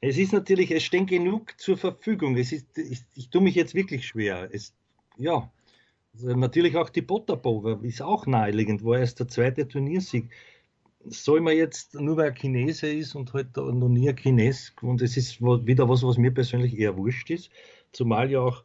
Es 0.00 0.16
ist 0.16 0.32
natürlich, 0.32 0.70
es 0.70 0.82
stehen 0.82 1.04
genug 1.04 1.60
zur 1.60 1.76
Verfügung. 1.76 2.38
Es 2.38 2.52
ist, 2.52 2.78
ich, 2.78 3.02
ich 3.16 3.28
tue 3.28 3.42
mich 3.42 3.54
jetzt 3.54 3.74
wirklich 3.74 4.06
schwer. 4.06 4.48
Es, 4.50 4.72
ja, 5.18 5.52
also 6.14 6.34
natürlich 6.34 6.78
auch 6.78 6.88
die 6.88 7.02
Potterbow 7.02 7.80
ist 7.82 8.00
auch 8.00 8.26
naheliegend, 8.26 8.82
war 8.82 8.98
erst 8.98 9.20
der 9.20 9.28
zweite 9.28 9.68
Turniersieg 9.68 10.30
soll 11.06 11.40
man 11.40 11.56
jetzt, 11.56 11.94
nur 11.94 12.16
weil 12.16 12.26
er 12.26 12.34
Chinese 12.34 12.86
ist 12.86 13.14
und 13.14 13.32
halt 13.32 13.56
noch 13.56 13.88
nie 13.88 14.08
ein 14.08 14.16
Chines, 14.16 14.72
und 14.82 15.02
es 15.02 15.16
ist 15.16 15.40
wieder 15.40 15.88
was, 15.88 16.02
was 16.02 16.18
mir 16.18 16.32
persönlich 16.32 16.78
eher 16.78 16.96
wurscht 16.96 17.30
ist, 17.30 17.50
zumal 17.92 18.30
ja 18.30 18.40
auch 18.40 18.64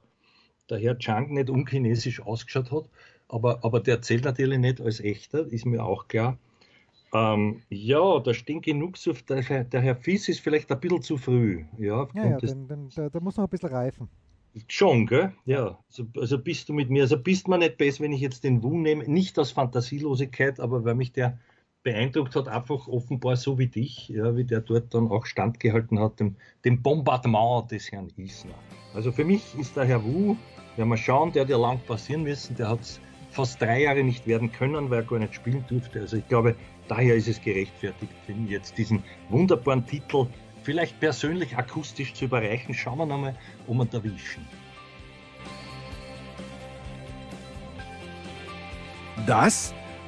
der 0.69 0.79
Herr 0.79 0.97
Chang 0.97 1.33
nicht 1.33 1.49
unchinesisch 1.49 2.21
ausgeschaut 2.21 2.71
hat, 2.71 2.89
aber, 3.27 3.63
aber 3.63 3.79
der 3.79 4.01
zählt 4.01 4.25
natürlich 4.25 4.59
nicht 4.59 4.81
als 4.81 4.99
echter, 4.99 5.51
ist 5.51 5.65
mir 5.65 5.83
auch 5.83 6.07
klar. 6.07 6.37
Ähm, 7.11 7.63
ja, 7.69 8.19
da 8.19 8.33
stehen 8.33 8.61
genug 8.61 8.97
zu, 8.97 9.13
der, 9.13 9.63
der, 9.63 9.81
Herr 9.81 9.95
Fies 9.95 10.29
ist 10.29 10.41
vielleicht 10.41 10.71
ein 10.71 10.79
bisschen 10.79 11.01
zu 11.01 11.17
früh. 11.17 11.65
Ja, 11.77 12.07
ja, 12.13 12.29
ja 12.29 12.37
den, 12.37 12.67
den, 12.67 12.89
der, 12.89 13.09
der, 13.09 13.21
muss 13.21 13.37
noch 13.37 13.45
ein 13.45 13.49
bisschen 13.49 13.69
reifen. 13.69 14.07
Schon, 14.67 15.07
gell? 15.07 15.33
Ja. 15.45 15.79
Also, 15.87 16.05
also, 16.17 16.37
bist 16.37 16.69
du 16.69 16.73
mit 16.73 16.89
mir, 16.89 17.03
also 17.03 17.17
bist 17.17 17.47
man 17.47 17.61
nicht 17.61 17.77
besser, 17.77 18.03
wenn 18.03 18.11
ich 18.11 18.21
jetzt 18.21 18.43
den 18.43 18.61
Wu 18.61 18.77
nehme, 18.77 19.05
nicht 19.05 19.39
aus 19.39 19.51
Fantasielosigkeit, 19.51 20.59
aber 20.59 20.83
weil 20.85 20.95
mich 20.95 21.11
der 21.11 21.39
beeindruckt 21.83 22.35
hat, 22.35 22.47
einfach 22.47 22.87
offenbar 22.87 23.37
so 23.37 23.57
wie 23.57 23.67
dich, 23.67 24.09
ja, 24.09 24.35
wie 24.35 24.43
der 24.43 24.61
dort 24.61 24.93
dann 24.93 25.09
auch 25.09 25.25
standgehalten 25.25 25.99
hat, 25.99 26.19
dem, 26.19 26.35
dem 26.65 26.81
Bombardement 26.81 27.71
des 27.71 27.91
Herrn 27.91 28.11
Isner. 28.17 28.53
Also 28.93 29.11
für 29.11 29.23
mich 29.23 29.57
ist 29.57 29.75
der 29.77 29.85
Herr 29.85 30.03
Wu, 30.03 30.35
ja 30.77 30.85
mal 30.85 30.97
schauen, 30.97 31.31
der 31.31 31.43
hat 31.43 31.49
ja 31.49 31.57
lang 31.57 31.79
passieren 31.87 32.23
müssen, 32.23 32.55
der 32.55 32.69
hat 32.69 32.81
es 32.81 32.99
fast 33.31 33.61
drei 33.61 33.83
Jahre 33.83 34.03
nicht 34.03 34.27
werden 34.27 34.51
können, 34.51 34.89
weil 34.89 34.99
er 34.99 35.05
gar 35.05 35.19
nicht 35.19 35.35
spielen 35.35 35.63
durfte. 35.67 36.01
Also 36.01 36.17
ich 36.17 36.27
glaube, 36.27 36.55
daher 36.87 37.15
ist 37.15 37.27
es 37.27 37.41
gerechtfertigt, 37.41 38.11
jetzt 38.47 38.77
diesen 38.77 39.03
wunderbaren 39.29 39.85
Titel 39.85 40.27
vielleicht 40.63 40.99
persönlich 40.99 41.55
akustisch 41.57 42.13
zu 42.13 42.25
überreichen. 42.25 42.73
Schauen 42.73 42.97
wir 42.97 43.05
nochmal, 43.05 43.35
ob 43.67 43.77
wir 43.77 43.85
da 43.85 43.97
erwischen. 43.99 44.45
Das 49.25 49.73